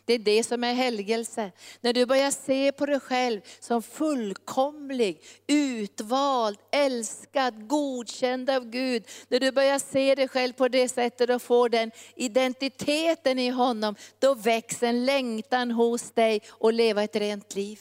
Det 0.09 0.13
är 0.13 0.19
det 0.19 0.43
som 0.43 0.63
är 0.63 0.73
helgelse. 0.73 1.51
När 1.81 1.93
du 1.93 2.05
börjar 2.05 2.31
se 2.31 2.71
på 2.71 2.85
dig 2.85 2.99
själv 2.99 3.41
som 3.59 3.83
fullkomlig, 3.83 5.21
utvald, 5.47 6.57
älskad, 6.71 7.67
godkänd 7.67 8.49
av 8.49 8.69
Gud. 8.69 9.03
När 9.27 9.39
du 9.39 9.51
börjar 9.51 9.79
se 9.79 10.15
dig 10.15 10.27
själv 10.27 10.53
på 10.53 10.67
det 10.67 10.89
sättet 10.89 11.29
och 11.29 11.41
får 11.41 11.69
den 11.69 11.91
identiteten 12.15 13.39
i 13.39 13.49
honom, 13.49 13.95
då 14.19 14.33
växer 14.33 14.87
en 14.87 15.05
längtan 15.05 15.71
hos 15.71 16.11
dig 16.11 16.41
att 16.59 16.73
leva 16.73 17.03
ett 17.03 17.15
rent 17.15 17.55
liv. 17.55 17.79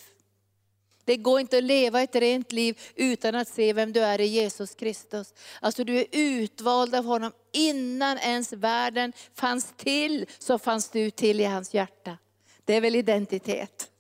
Det 1.08 1.16
går 1.16 1.40
inte 1.40 1.58
att 1.58 1.64
leva 1.64 2.02
ett 2.02 2.14
rent 2.14 2.52
liv 2.52 2.80
utan 2.94 3.34
att 3.34 3.48
se 3.48 3.72
vem 3.72 3.92
du 3.92 4.00
är 4.00 4.20
i 4.20 4.26
Jesus 4.26 4.74
Kristus. 4.74 5.34
Alltså 5.60 5.84
du 5.84 5.98
är 5.98 6.06
utvald 6.12 6.94
av 6.94 7.04
honom. 7.04 7.32
Innan 7.52 8.18
ens 8.18 8.52
världen 8.52 9.12
fanns 9.34 9.72
till 9.76 10.26
så 10.38 10.58
fanns 10.58 10.88
du 10.90 11.10
till 11.10 11.40
i 11.40 11.44
hans 11.44 11.74
hjärta. 11.74 12.18
Det 12.64 12.74
är 12.74 12.80
väl 12.80 12.96
identitet. 12.96 13.90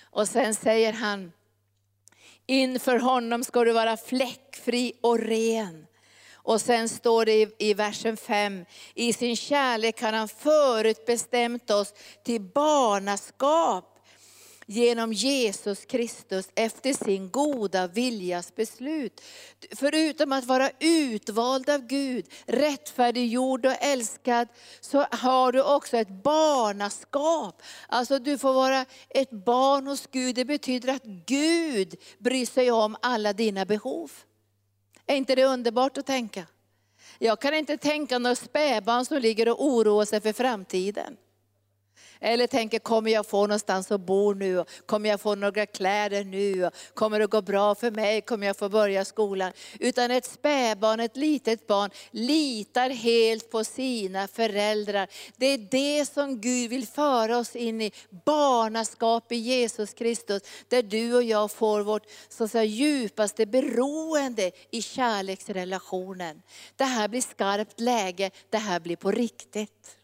Och 0.00 0.28
sen 0.28 0.54
säger 0.54 0.92
han, 0.92 1.32
inför 2.46 2.98
honom 2.98 3.44
ska 3.44 3.64
du 3.64 3.72
vara 3.72 3.96
fläckfri 3.96 4.92
och 5.00 5.18
ren. 5.18 5.86
Och 6.32 6.60
sen 6.60 6.88
står 6.88 7.24
det 7.24 7.42
i, 7.42 7.54
i 7.58 7.74
versen 7.74 8.16
5, 8.16 8.64
i 8.94 9.12
sin 9.12 9.36
kärlek 9.36 10.02
har 10.02 10.12
han 10.12 10.28
förutbestämt 10.28 11.70
oss 11.70 11.94
till 12.24 12.40
barnaskap 12.40 13.95
genom 14.66 15.12
Jesus 15.12 15.84
Kristus 15.84 16.48
efter 16.54 16.92
sin 16.92 17.30
goda 17.30 17.86
viljas 17.86 18.54
beslut. 18.54 19.20
Förutom 19.76 20.32
att 20.32 20.44
vara 20.44 20.70
utvald 20.80 21.70
av 21.70 21.86
Gud, 21.86 22.26
rättfärdiggjord 22.46 23.66
och 23.66 23.76
älskad, 23.80 24.48
så 24.80 25.06
har 25.10 25.52
du 25.52 25.62
också 25.62 25.96
ett 25.96 26.22
barnaskap. 26.22 27.62
Alltså 27.88 28.18
du 28.18 28.38
får 28.38 28.52
vara 28.52 28.84
ett 29.08 29.30
barn 29.30 29.86
hos 29.86 30.06
Gud. 30.06 30.34
Det 30.34 30.44
betyder 30.44 30.94
att 30.94 31.04
Gud 31.26 31.94
bryr 32.18 32.46
sig 32.46 32.70
om 32.70 32.96
alla 33.02 33.32
dina 33.32 33.64
behov. 33.64 34.12
Är 35.06 35.16
inte 35.16 35.34
det 35.34 35.44
underbart 35.44 35.98
att 35.98 36.06
tänka? 36.06 36.46
Jag 37.18 37.40
kan 37.40 37.54
inte 37.54 37.76
tänka 37.76 38.18
några 38.18 38.36
spädbarn 38.36 39.04
som 39.04 39.18
ligger 39.18 39.48
och 39.48 39.64
oroar 39.64 40.04
sig 40.04 40.20
för 40.20 40.32
framtiden. 40.32 41.16
Eller 42.20 42.46
tänker, 42.46 42.78
kommer 42.78 43.10
jag 43.10 43.26
få 43.26 43.46
någonstans 43.46 43.92
att 43.92 44.00
bo 44.00 44.34
nu? 44.34 44.64
Kommer 44.86 45.08
jag 45.08 45.20
få 45.20 45.34
några 45.34 45.66
kläder 45.66 46.24
nu? 46.24 46.70
Kommer 46.94 47.20
det 47.20 47.26
gå 47.26 47.42
bra 47.42 47.74
för 47.74 47.90
mig? 47.90 48.20
Kommer 48.20 48.46
jag 48.46 48.56
få 48.56 48.68
börja 48.68 49.04
skolan? 49.04 49.52
Utan 49.80 50.10
ett 50.10 50.24
spädbarn, 50.24 51.00
ett 51.00 51.16
litet 51.16 51.66
barn, 51.66 51.90
litar 52.10 52.90
helt 52.90 53.50
på 53.50 53.64
sina 53.64 54.28
föräldrar. 54.28 55.08
Det 55.36 55.46
är 55.46 55.58
det 55.58 56.06
som 56.06 56.40
Gud 56.40 56.70
vill 56.70 56.86
föra 56.86 57.38
oss 57.38 57.56
in 57.56 57.82
i, 57.82 57.92
barnaskap 58.24 59.32
i 59.32 59.36
Jesus 59.36 59.94
Kristus. 59.94 60.42
Där 60.68 60.82
du 60.82 61.14
och 61.14 61.22
jag 61.22 61.50
får 61.50 61.80
vårt 61.80 62.06
så 62.28 62.44
att 62.44 62.50
säga, 62.50 62.64
djupaste 62.64 63.46
beroende 63.46 64.50
i 64.70 64.82
kärleksrelationen. 64.82 66.42
Det 66.76 66.84
här 66.84 67.08
blir 67.08 67.20
skarpt 67.20 67.80
läge, 67.80 68.30
det 68.50 68.58
här 68.58 68.80
blir 68.80 68.96
på 68.96 69.10
riktigt. 69.10 69.95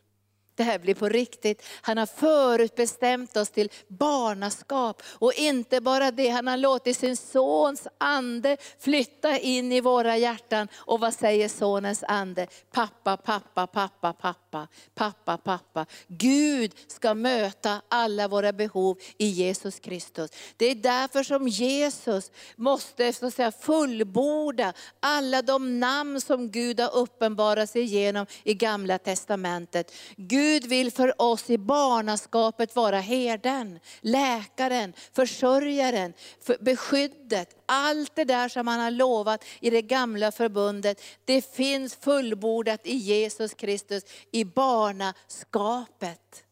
Det 0.62 0.66
här 0.66 0.78
blir 0.78 0.94
på 0.94 1.08
riktigt. 1.08 1.62
Han 1.80 1.98
har 1.98 2.06
förutbestämt 2.06 3.36
oss 3.36 3.50
till 3.50 3.70
barnaskap. 3.88 5.02
Och 5.06 5.32
inte 5.32 5.80
bara 5.80 6.10
det, 6.10 6.28
han 6.28 6.46
har 6.46 6.56
låtit 6.56 6.96
sin 6.96 7.16
sons 7.16 7.88
ande 7.98 8.56
flytta 8.78 9.38
in 9.38 9.72
i 9.72 9.80
våra 9.80 10.16
hjärtan. 10.16 10.68
Och 10.74 11.00
vad 11.00 11.14
säger 11.14 11.48
sonens 11.48 12.04
ande? 12.08 12.46
Pappa, 12.72 13.16
pappa, 13.16 13.66
pappa, 13.66 14.12
pappa, 14.12 14.34
pappa, 14.52 14.68
pappa. 14.94 15.38
pappa! 15.38 15.86
Gud 16.08 16.74
ska 16.86 17.14
möta 17.14 17.82
alla 17.88 18.28
våra 18.28 18.52
behov 18.52 18.98
i 19.18 19.26
Jesus 19.26 19.80
Kristus. 19.80 20.30
Det 20.56 20.66
är 20.66 20.74
därför 20.74 21.22
som 21.22 21.48
Jesus 21.48 22.30
måste 22.56 23.12
så 23.12 23.26
att 23.26 23.34
säga, 23.34 23.52
fullborda 23.52 24.72
alla 25.00 25.42
de 25.42 25.80
namn 25.80 26.20
som 26.20 26.50
Gud 26.50 26.80
har 26.80 26.96
uppenbarat 26.96 27.70
sig 27.70 27.82
genom 27.82 28.26
i 28.44 28.54
gamla 28.54 28.98
testamentet. 28.98 29.92
Gud 30.16 30.52
Gud 30.52 30.70
vill 30.70 30.92
för 30.92 31.22
oss 31.22 31.50
i 31.50 31.58
barnaskapet 31.58 32.76
vara 32.76 33.00
herden, 33.00 33.78
läkaren, 34.00 34.92
försörjaren, 35.12 36.12
för 36.40 36.56
beskyddet. 36.60 37.56
Allt 37.66 38.14
det 38.14 38.24
där 38.24 38.48
som 38.48 38.66
han 38.66 38.80
har 38.80 38.90
lovat 38.90 39.44
i 39.60 39.70
det 39.70 39.82
gamla 39.82 40.32
förbundet, 40.32 41.02
det 41.24 41.54
finns 41.54 41.94
fullbordat 41.94 42.80
i 42.84 42.96
Jesus 42.96 43.54
Kristus 43.54 44.04
i 44.30 44.41
barnaskapet. 44.44 46.44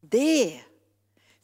Det 0.00 0.60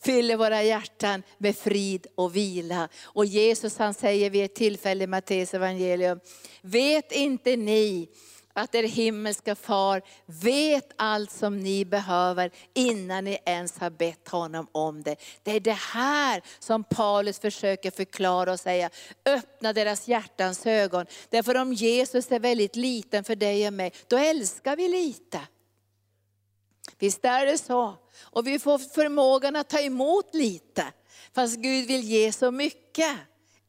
fyller 0.03 0.37
våra 0.37 0.63
hjärtan 0.63 1.23
med 1.39 1.57
frid 1.57 2.07
och 2.15 2.37
vila. 2.37 2.89
Och 3.03 3.25
Jesus 3.25 3.79
han 3.79 3.95
säger 3.95 4.31
vid 4.31 4.45
ett 4.45 4.55
tillfälle 4.55 5.05
i 5.05 5.07
Matteus 5.07 5.55
evangelium, 5.55 6.21
vet 6.63 7.13
inte 7.13 7.57
ni 7.57 8.09
att 8.53 8.75
er 8.75 8.83
himmelska 8.83 9.55
far 9.55 10.03
vet 10.27 10.93
allt 10.97 11.31
som 11.31 11.59
ni 11.59 11.85
behöver 11.85 12.51
innan 12.75 13.25
ni 13.25 13.39
ens 13.45 13.79
har 13.79 13.91
bett 13.91 14.29
honom 14.29 14.67
om 14.73 15.03
det. 15.03 15.17
Det 15.43 15.51
är 15.51 15.61
det 15.61 15.73
här 15.73 16.43
som 16.59 16.85
Paulus 16.85 17.39
försöker 17.39 17.91
förklara 17.91 18.53
och 18.53 18.61
säga, 18.61 18.91
öppna 19.27 19.73
deras 19.73 20.09
hjärtans 20.09 20.67
ögon. 20.67 21.07
Därför 21.29 21.57
om 21.57 21.73
Jesus 21.73 22.33
är 22.33 22.41
väldigt 22.41 22.77
liten 22.77 23.25
för 23.25 23.37
dig 23.37 23.67
och 23.67 23.73
mig, 23.73 23.93
då 24.09 24.17
älskar 24.17 24.77
vi 24.77 24.89
lite. 24.89 25.41
Visst 26.99 27.25
är 27.25 27.47
det 27.47 27.59
så? 27.59 27.95
Och 28.23 28.47
vi 28.47 28.59
får 28.59 28.79
förmågan 28.79 29.57
att 29.57 29.69
ta 29.69 29.81
emot 29.81 30.35
lite, 30.35 30.85
fast 31.35 31.57
Gud 31.57 31.87
vill 31.87 32.01
ge 32.01 32.33
så 32.33 32.51
mycket 32.51 33.17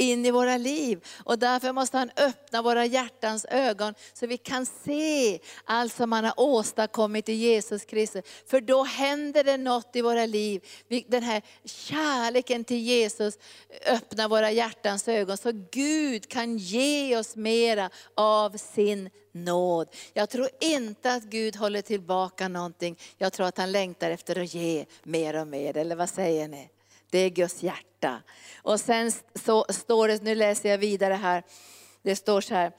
in 0.02 0.26
i 0.26 0.32
våra 0.32 0.58
liv. 0.58 1.06
Och 1.24 1.40
därför 1.40 1.72
måste 1.72 1.98
han 1.98 2.12
öppna 2.18 2.62
våra 2.62 2.86
hjärtans 2.86 3.46
ögon 3.46 3.94
så 4.14 4.28
vi 4.28 4.38
kan 4.38 4.66
se 4.66 5.40
allt 5.66 5.94
som 5.94 6.12
han 6.12 6.26
har 6.26 6.34
åstadkommit 6.38 7.30
i 7.30 7.34
Jesus 7.34 7.86
Kristus. 7.86 8.26
För 8.46 8.62
då 8.62 8.84
händer 8.84 9.44
det 9.44 9.58
något 9.58 9.96
i 9.96 10.02
våra 10.02 10.26
liv. 10.26 10.62
Den 11.08 11.24
här 11.24 11.42
kärleken 11.66 12.64
till 12.64 12.82
Jesus 12.82 13.38
öppnar 13.86 14.30
våra 14.30 14.52
hjärtans 14.52 15.08
ögon 15.08 15.38
så 15.38 15.52
Gud 15.72 16.30
kan 16.30 16.58
ge 16.58 17.18
oss 17.18 17.36
mera 17.36 17.90
av 18.16 18.58
sin 18.58 19.10
nåd. 19.32 19.88
Jag 20.14 20.30
tror 20.30 20.50
inte 20.60 21.14
att 21.14 21.24
Gud 21.24 21.56
håller 21.56 21.82
tillbaka 21.82 22.48
någonting. 22.48 23.00
Jag 23.18 23.34
tror 23.34 23.48
att 23.48 23.58
han 23.58 23.72
längtar 23.72 24.12
efter 24.12 24.42
att 24.42 24.54
ge 24.54 24.86
mer 25.04 25.36
och 25.42 25.48
mer. 25.48 25.78
Eller 25.78 25.96
vad 25.96 26.10
säger 26.10 26.48
ni? 26.48 26.70
Det 27.12 27.20
är 27.20 27.30
Guds 27.30 27.64
hjärta. 27.64 28.22
Och 28.62 28.80
sen 28.80 29.12
så 29.46 29.66
står 29.70 30.08
det, 30.08 30.24
nu 30.24 30.36
läser 30.36 30.70
jag 30.70 30.78
vidare 30.78 31.14
här, 31.14 31.44
det 32.02 32.16
står 32.16 32.42
så 32.42 32.54
här, 32.54 32.72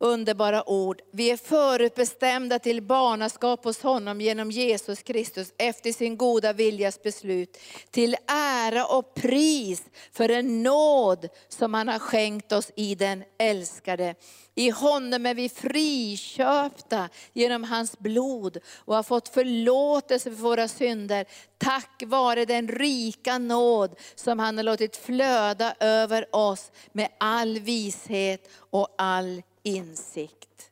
underbara 0.00 0.68
ord. 0.68 1.00
Vi 1.12 1.30
är 1.30 1.36
förutbestämda 1.36 2.58
till 2.58 2.82
barnaskap 2.82 3.64
hos 3.64 3.82
honom 3.82 4.20
genom 4.20 4.50
Jesus 4.50 5.02
Kristus 5.02 5.52
efter 5.58 5.92
sin 5.92 6.16
goda 6.16 6.52
viljas 6.52 7.02
beslut. 7.02 7.58
Till 7.90 8.16
ära 8.26 8.86
och 8.86 9.14
pris 9.14 9.82
för 10.12 10.28
en 10.28 10.62
nåd 10.62 11.28
som 11.48 11.74
han 11.74 11.88
har 11.88 11.98
skänkt 11.98 12.52
oss 12.52 12.70
i 12.76 12.94
den 12.94 13.24
älskade. 13.38 14.14
I 14.58 14.70
honom 14.70 15.26
är 15.26 15.34
vi 15.34 15.48
friköpta 15.48 17.08
genom 17.32 17.64
hans 17.64 17.98
blod 17.98 18.58
och 18.84 18.94
har 18.94 19.02
fått 19.02 19.28
förlåtelse 19.28 20.30
för 20.30 20.42
våra 20.42 20.68
synder. 20.68 21.26
Tack 21.58 22.02
vare 22.06 22.44
den 22.44 22.68
rika 22.68 23.38
nåd 23.38 23.98
som 24.14 24.38
han 24.38 24.56
har 24.56 24.64
låtit 24.64 24.96
flöda 24.96 25.74
över 25.80 26.36
oss 26.36 26.70
med 26.92 27.08
all 27.18 27.58
vishet 27.58 28.50
och 28.70 28.94
all 28.98 29.42
insikt. 29.62 30.70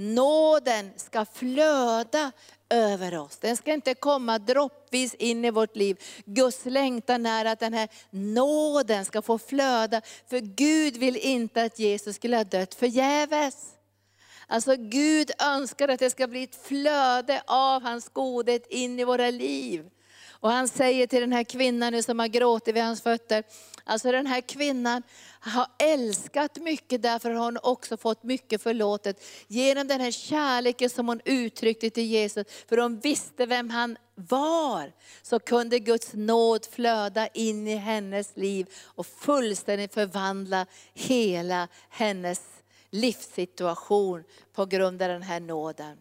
Nåden 0.00 0.90
ska 0.96 1.24
flöda 1.24 2.32
över 2.70 3.18
oss. 3.18 3.36
Den 3.36 3.56
ska 3.56 3.72
inte 3.72 3.94
komma 3.94 4.38
droppvis 4.38 5.14
in 5.14 5.44
i 5.44 5.50
vårt 5.50 5.76
liv. 5.76 6.02
Guds 6.24 6.64
längtan 6.64 7.26
är 7.26 7.44
att 7.44 7.60
den 7.60 7.74
här 7.74 7.88
nåden 8.10 9.04
ska 9.04 9.22
få 9.22 9.38
flöda. 9.38 10.00
För 10.30 10.38
Gud 10.38 10.96
vill 10.96 11.16
inte 11.16 11.62
att 11.62 11.78
Jesus 11.78 12.16
skulle 12.16 12.36
ha 12.36 12.44
dött 12.44 12.74
förgäves. 12.74 13.66
Alltså 14.46 14.76
Gud 14.76 15.30
önskar 15.38 15.88
att 15.88 16.00
det 16.00 16.10
ska 16.10 16.26
bli 16.26 16.42
ett 16.42 16.66
flöde 16.66 17.42
av 17.46 17.82
hans 17.82 18.08
godhet 18.08 18.66
in 18.70 19.00
i 19.00 19.04
våra 19.04 19.30
liv. 19.30 19.90
Och 20.40 20.50
han 20.50 20.68
säger 20.68 21.06
till 21.06 21.20
den 21.20 21.32
här 21.32 21.44
kvinnan 21.44 21.92
nu 21.92 22.02
som 22.02 22.18
har 22.18 22.26
gråtit 22.26 22.74
vid 22.74 22.82
hans 22.82 23.02
fötter, 23.02 23.44
alltså 23.88 24.12
den 24.12 24.26
här 24.26 24.40
kvinnan 24.40 25.02
har 25.40 25.66
älskat 25.78 26.56
mycket 26.56 27.02
därför 27.02 27.30
har 27.30 27.44
hon 27.44 27.58
också 27.62 27.96
fått 27.96 28.22
mycket 28.22 28.62
förlåtet. 28.62 29.24
Genom 29.46 29.88
den 29.88 30.00
här 30.00 30.10
kärleken 30.10 30.90
som 30.90 31.08
hon 31.08 31.20
uttryckte 31.24 31.90
till 31.90 32.06
Jesus, 32.06 32.46
för 32.68 32.76
hon 32.76 33.00
visste 33.00 33.46
vem 33.46 33.70
han 33.70 33.96
var, 34.14 34.92
så 35.22 35.38
kunde 35.38 35.78
Guds 35.78 36.12
nåd 36.12 36.66
flöda 36.70 37.26
in 37.26 37.68
i 37.68 37.76
hennes 37.76 38.36
liv 38.36 38.66
och 38.84 39.06
fullständigt 39.06 39.94
förvandla 39.94 40.66
hela 40.94 41.68
hennes 41.88 42.40
livssituation 42.90 44.24
på 44.52 44.66
grund 44.66 45.02
av 45.02 45.08
den 45.08 45.22
här 45.22 45.40
nåden. 45.40 45.98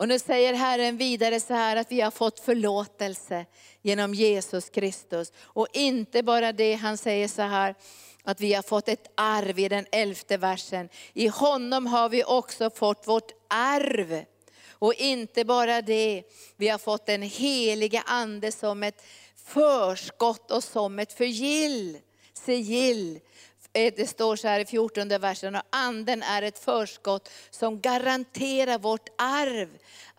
Och 0.00 0.08
nu 0.08 0.18
säger 0.18 0.54
Herren 0.54 0.96
vidare 0.96 1.40
så 1.40 1.54
här 1.54 1.76
att 1.76 1.92
vi 1.92 2.00
har 2.00 2.10
fått 2.10 2.40
förlåtelse 2.40 3.46
genom 3.82 4.14
Jesus 4.14 4.68
Kristus. 4.68 5.32
Och 5.38 5.66
inte 5.72 6.22
bara 6.22 6.52
det, 6.52 6.74
han 6.74 6.98
säger 6.98 7.28
så 7.28 7.42
här, 7.42 7.74
att 8.24 8.40
vi 8.40 8.54
har 8.54 8.62
fått 8.62 8.88
ett 8.88 9.10
arv 9.14 9.58
i 9.58 9.68
den 9.68 9.86
elfte 9.92 10.36
versen. 10.36 10.88
I 11.12 11.26
honom 11.26 11.86
har 11.86 12.08
vi 12.08 12.24
också 12.24 12.70
fått 12.70 13.08
vårt 13.08 13.32
arv. 13.48 14.24
Och 14.70 14.94
inte 14.94 15.44
bara 15.44 15.82
det, 15.82 16.22
vi 16.56 16.68
har 16.68 16.78
fått 16.78 17.06
den 17.06 17.22
heliga 17.22 18.02
ande 18.06 18.52
som 18.52 18.82
ett 18.82 19.04
förskott 19.36 20.50
och 20.50 20.64
som 20.64 20.98
ett 20.98 21.12
förgill. 21.12 21.98
Sigill. 22.32 23.20
Eh, 23.72 23.92
det 23.96 24.06
står 24.06 24.36
så 24.36 24.48
här 24.48 24.60
i 24.60 24.64
14 24.64 25.08
versen, 25.08 25.56
och 25.56 25.62
anden 25.70 26.22
är 26.22 26.42
ett 26.42 26.58
förskott 26.58 27.30
som 27.50 27.80
garanterar 27.80 28.78
vårt 28.78 29.08
arv, 29.18 29.68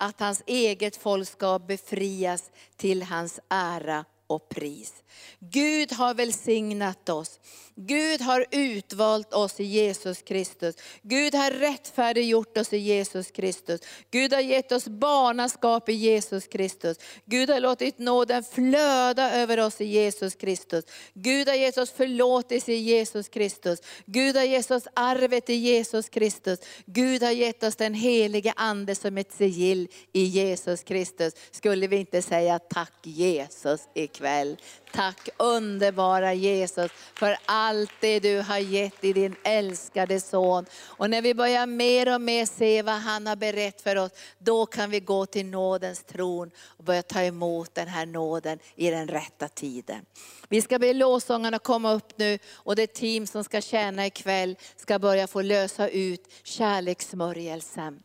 att 0.02 0.20
hans 0.20 0.44
eget 0.46 0.96
folk 0.96 1.30
ska 1.30 1.60
befrias 1.60 2.52
till 2.76 3.04
hans 3.04 3.40
ära 3.50 4.06
och 4.28 4.50
pris. 4.50 5.01
Gud 5.40 5.92
har 5.92 6.14
välsignat 6.14 7.10
oss. 7.10 7.40
Gud 7.76 8.22
har 8.22 8.46
utvalt 8.52 9.34
oss 9.34 9.60
i 9.60 9.64
Jesus 9.64 10.22
Kristus. 10.22 10.76
Gud 11.02 11.36
har 11.36 11.52
rättfärdiggjort 11.52 12.58
oss 12.58 12.74
i 12.74 12.78
Jesus 12.78 13.32
Kristus. 13.32 13.82
Gud 14.12 14.34
har 14.34 14.42
gett 14.42 14.72
oss 14.72 14.88
barnaskap 14.88 15.90
i 15.90 15.94
Jesus 15.94 16.48
Kristus. 16.48 16.98
Gud 17.26 17.50
har 17.50 17.60
låtit 17.60 18.00
nåden 18.00 18.44
flöda 18.44 19.32
över 19.32 19.60
oss 19.60 19.82
i 19.82 19.86
Jesus 19.86 20.36
Kristus. 20.36 20.86
Gud 21.14 21.48
har 21.48 21.56
gett 21.56 21.78
oss 21.78 21.92
förlåtelse 21.92 22.72
i 22.72 22.78
Jesus 22.78 23.30
Kristus. 23.30 23.80
Gud 24.06 24.36
har 24.36 24.44
gett 24.44 24.72
oss 24.72 24.88
arvet 24.94 25.50
i 25.50 25.54
Jesus 25.54 26.10
Kristus. 26.10 26.60
Gud 26.86 27.24
har 27.24 27.32
gett 27.32 27.64
oss 27.64 27.76
den 27.76 27.94
helige 27.94 28.54
Ande 28.56 28.96
som 28.96 29.18
ett 29.18 29.34
sigill 29.34 29.88
i 30.14 30.24
Jesus 30.24 30.84
Kristus. 30.84 31.34
Skulle 31.52 31.88
vi 31.88 31.96
inte 31.96 32.22
säga 32.22 32.60
tack 32.60 32.94
Jesus 33.04 33.82
ikväll? 33.94 34.58
Tack 34.94 35.30
underbara 35.38 36.34
Jesus 36.34 36.92
för 37.14 37.38
allt 37.46 37.92
det 38.00 38.20
du 38.20 38.40
har 38.40 38.58
gett 38.58 39.04
i 39.04 39.14
din 39.14 39.36
älskade 39.44 40.20
son. 40.20 40.66
Och 40.74 41.10
när 41.10 41.22
vi 41.22 41.34
börjar 41.34 41.66
mer 41.66 42.16
och 42.16 42.22
mer 42.22 42.46
se 42.46 42.82
vad 42.82 42.96
han 42.96 43.28
har 43.28 43.36
berett 43.36 43.82
för 43.82 43.96
oss, 43.96 44.12
då 44.38 44.66
kan 44.66 44.90
vi 44.90 45.00
gå 45.00 45.26
till 45.26 45.46
nådens 45.46 46.04
tron 46.04 46.52
och 46.58 46.84
börja 46.84 47.02
ta 47.02 47.22
emot 47.22 47.76
den 47.76 47.88
här 47.88 48.06
nåden 48.06 48.60
i 48.76 48.90
den 48.90 49.08
rätta 49.08 49.48
tiden. 49.48 50.06
Vi 50.50 50.62
ska 50.62 50.80
be 50.80 50.94
lovsångarna 50.94 51.60
komma 51.60 51.94
upp 51.94 52.18
nu 52.18 52.40
och 52.54 52.76
det 52.76 52.88
team 52.88 53.28
som 53.28 53.44
ska 53.44 53.62
tjäna 53.62 54.06
ikväll 54.06 54.58
ska 54.76 55.00
börja 55.00 55.28
få 55.28 55.42
lösa 55.42 55.88
ut 55.88 56.34
kärlekssmörjelsen. 56.44 58.04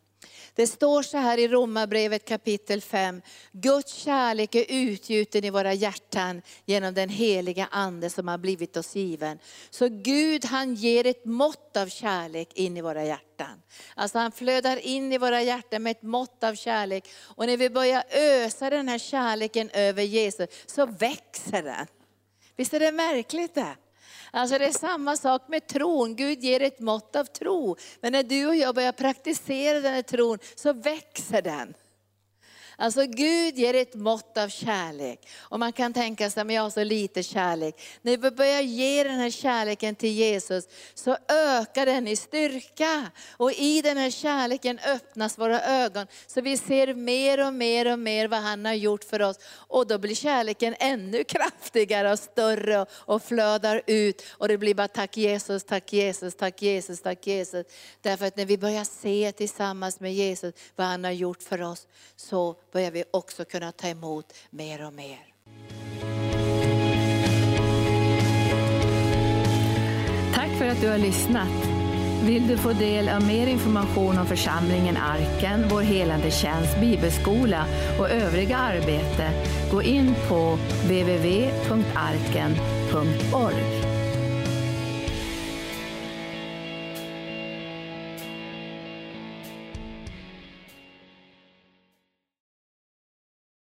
Det 0.55 0.67
står 0.67 1.03
så 1.03 1.17
här 1.19 1.39
i 1.39 1.49
Romarbrevet 1.49 2.29
kapitel 2.29 2.81
5. 2.81 3.23
Guds 3.53 3.95
kärlek 3.95 4.55
är 4.55 4.65
utgjuten 4.69 5.45
i 5.45 5.51
våra 5.51 5.75
hjärtan 5.75 6.43
genom 6.65 6.95
den 6.95 7.09
heliga 7.09 7.69
ande 7.71 8.11
som 8.11 8.29
har 8.29 8.39
blivit 8.39 8.77
oss 8.77 8.97
given. 8.97 9.39
Så 9.71 9.89
Gud 9.89 10.45
han 10.45 10.75
ger 10.75 11.07
ett 11.07 11.25
mått 11.25 11.77
av 11.77 11.87
kärlek 11.89 12.49
in 12.55 12.77
i 12.77 12.81
våra 12.81 13.05
hjärtan. 13.05 13.63
Alltså 13.95 14.19
han 14.19 14.33
flödar 14.33 14.77
in 14.77 15.13
i 15.13 15.19
våra 15.19 15.43
hjärtan 15.43 15.83
med 15.83 15.91
ett 15.91 16.03
mått 16.03 16.45
av 16.45 16.55
kärlek. 16.55 17.09
Och 17.19 17.47
när 17.47 17.57
vi 17.57 17.71
börjar 17.71 18.05
ösa 18.11 18.71
den 18.71 18.89
här 18.89 18.99
kärleken 18.99 19.71
över 19.71 20.03
Jesus 20.03 20.49
så 20.67 20.87
växer 20.87 21.63
den. 21.63 21.87
Visst 22.57 22.75
är 22.75 22.81
det 22.81 22.93
märkligt 22.93 23.55
det? 23.55 23.77
Alltså 24.37 24.59
det 24.59 24.67
är 24.67 24.73
samma 24.73 25.17
sak 25.17 25.49
med 25.49 25.67
tron. 25.67 26.17
Gud 26.17 26.45
ger 26.45 26.63
ett 26.63 26.81
mått 26.81 27.17
av 27.17 27.25
tro. 27.25 27.77
Men 28.01 28.13
när 28.13 28.23
du 28.23 28.47
och 28.47 28.57
jag 28.57 28.75
börjar 28.75 28.93
praktisera 28.93 29.81
den 29.81 29.95
här 29.95 30.03
tron 30.03 30.39
så 30.55 30.73
växer 30.73 31.43
den. 31.43 31.75
Alltså 32.79 33.07
Gud 33.07 33.59
ger 33.59 33.75
ett 33.75 33.95
mått 33.95 34.39
av 34.39 34.49
kärlek. 34.49 35.29
Och 35.39 35.59
man 35.59 35.73
kan 35.73 35.93
tänka 35.93 36.31
sig, 36.31 36.45
men 36.45 36.57
jag 36.57 36.63
har 36.63 36.71
så 36.71 36.85
lite 36.85 37.23
kärlek. 37.23 37.81
När 38.03 38.17
vi 38.17 38.31
börjar 38.31 38.61
ge 38.61 39.05
den 39.05 39.19
här 39.19 39.31
kärleken 39.31 39.95
till 39.95 40.13
Jesus 40.13 40.69
så 40.95 41.17
ökar 41.29 41.87
den 41.87 42.09
i 42.09 42.17
styrka. 42.17 43.11
Och 43.37 43.53
i 43.53 43.83
den 43.83 43.97
här 43.97 44.11
kärleken 44.11 44.79
öppnas 44.79 45.39
våra 45.39 45.63
ögon. 45.63 46.07
Så 46.27 46.41
vi 46.41 46.57
ser 46.57 46.95
mer 46.95 47.47
och 47.47 47.55
mer 47.55 47.93
och 47.93 47.99
mer 47.99 48.29
vad 48.29 48.41
han 48.41 48.65
har 48.65 48.73
gjort 48.73 49.05
för 49.05 49.23
oss. 49.23 49.37
Och 49.53 49.87
då 49.87 49.99
blir 49.99 50.15
kärleken 50.15 50.75
ännu 50.79 51.25
kraftigare 51.25 52.13
och 52.13 52.19
större 52.19 52.87
och, 52.91 53.23
flödar 53.23 53.83
ut. 53.87 54.23
Och 54.31 54.49
det 54.49 54.59
blir 54.59 54.75
bara 54.75 54.89
tack 54.89 55.17
Jesus, 55.17 55.65
tack 55.65 55.93
Jesus, 55.93 56.37
tack 56.37 56.63
Jesus, 56.63 57.03
tack 57.03 57.27
Jesus. 57.27 57.67
Därför 58.01 58.27
att 58.27 58.37
när 58.37 58.47
vi 58.47 58.59
börjar 58.59 58.85
se 58.85 59.33
tillsammans 59.33 60.01
med 60.01 60.15
Jesus 60.15 60.55
vad 60.77 60.87
han 60.87 61.05
har 61.05 61.11
gjort 61.11 61.43
för 61.43 61.63
oss 61.63 61.87
så 62.17 62.57
börjar 62.77 62.91
vi 62.91 63.05
också 63.11 63.45
kunna 63.45 63.73
ta 63.73 63.89
emot 63.89 64.35
mer 64.51 64.87
och 64.87 64.93
mer. 64.93 65.19
Tack 70.35 70.51
för 70.59 70.67
att 70.69 70.81
du 70.81 70.89
har 70.89 70.99
lyssnat. 70.99 71.49
Vill 72.27 72.49
du 72.49 72.57
få 72.57 72.73
del 72.73 73.09
av 73.09 73.23
mer 73.23 73.47
information 73.47 74.19
om 74.19 74.27
församlingen 74.27 74.97
Arken, 74.97 75.69
vår 75.71 75.83
helande 75.83 76.31
tjänst, 76.31 76.81
bibelskola 76.81 77.67
och 77.99 78.11
övriga 78.11 78.57
arbete, 78.57 79.31
gå 79.71 79.83
in 79.83 80.15
på 80.29 80.59
www.arken.org. 80.83 81.67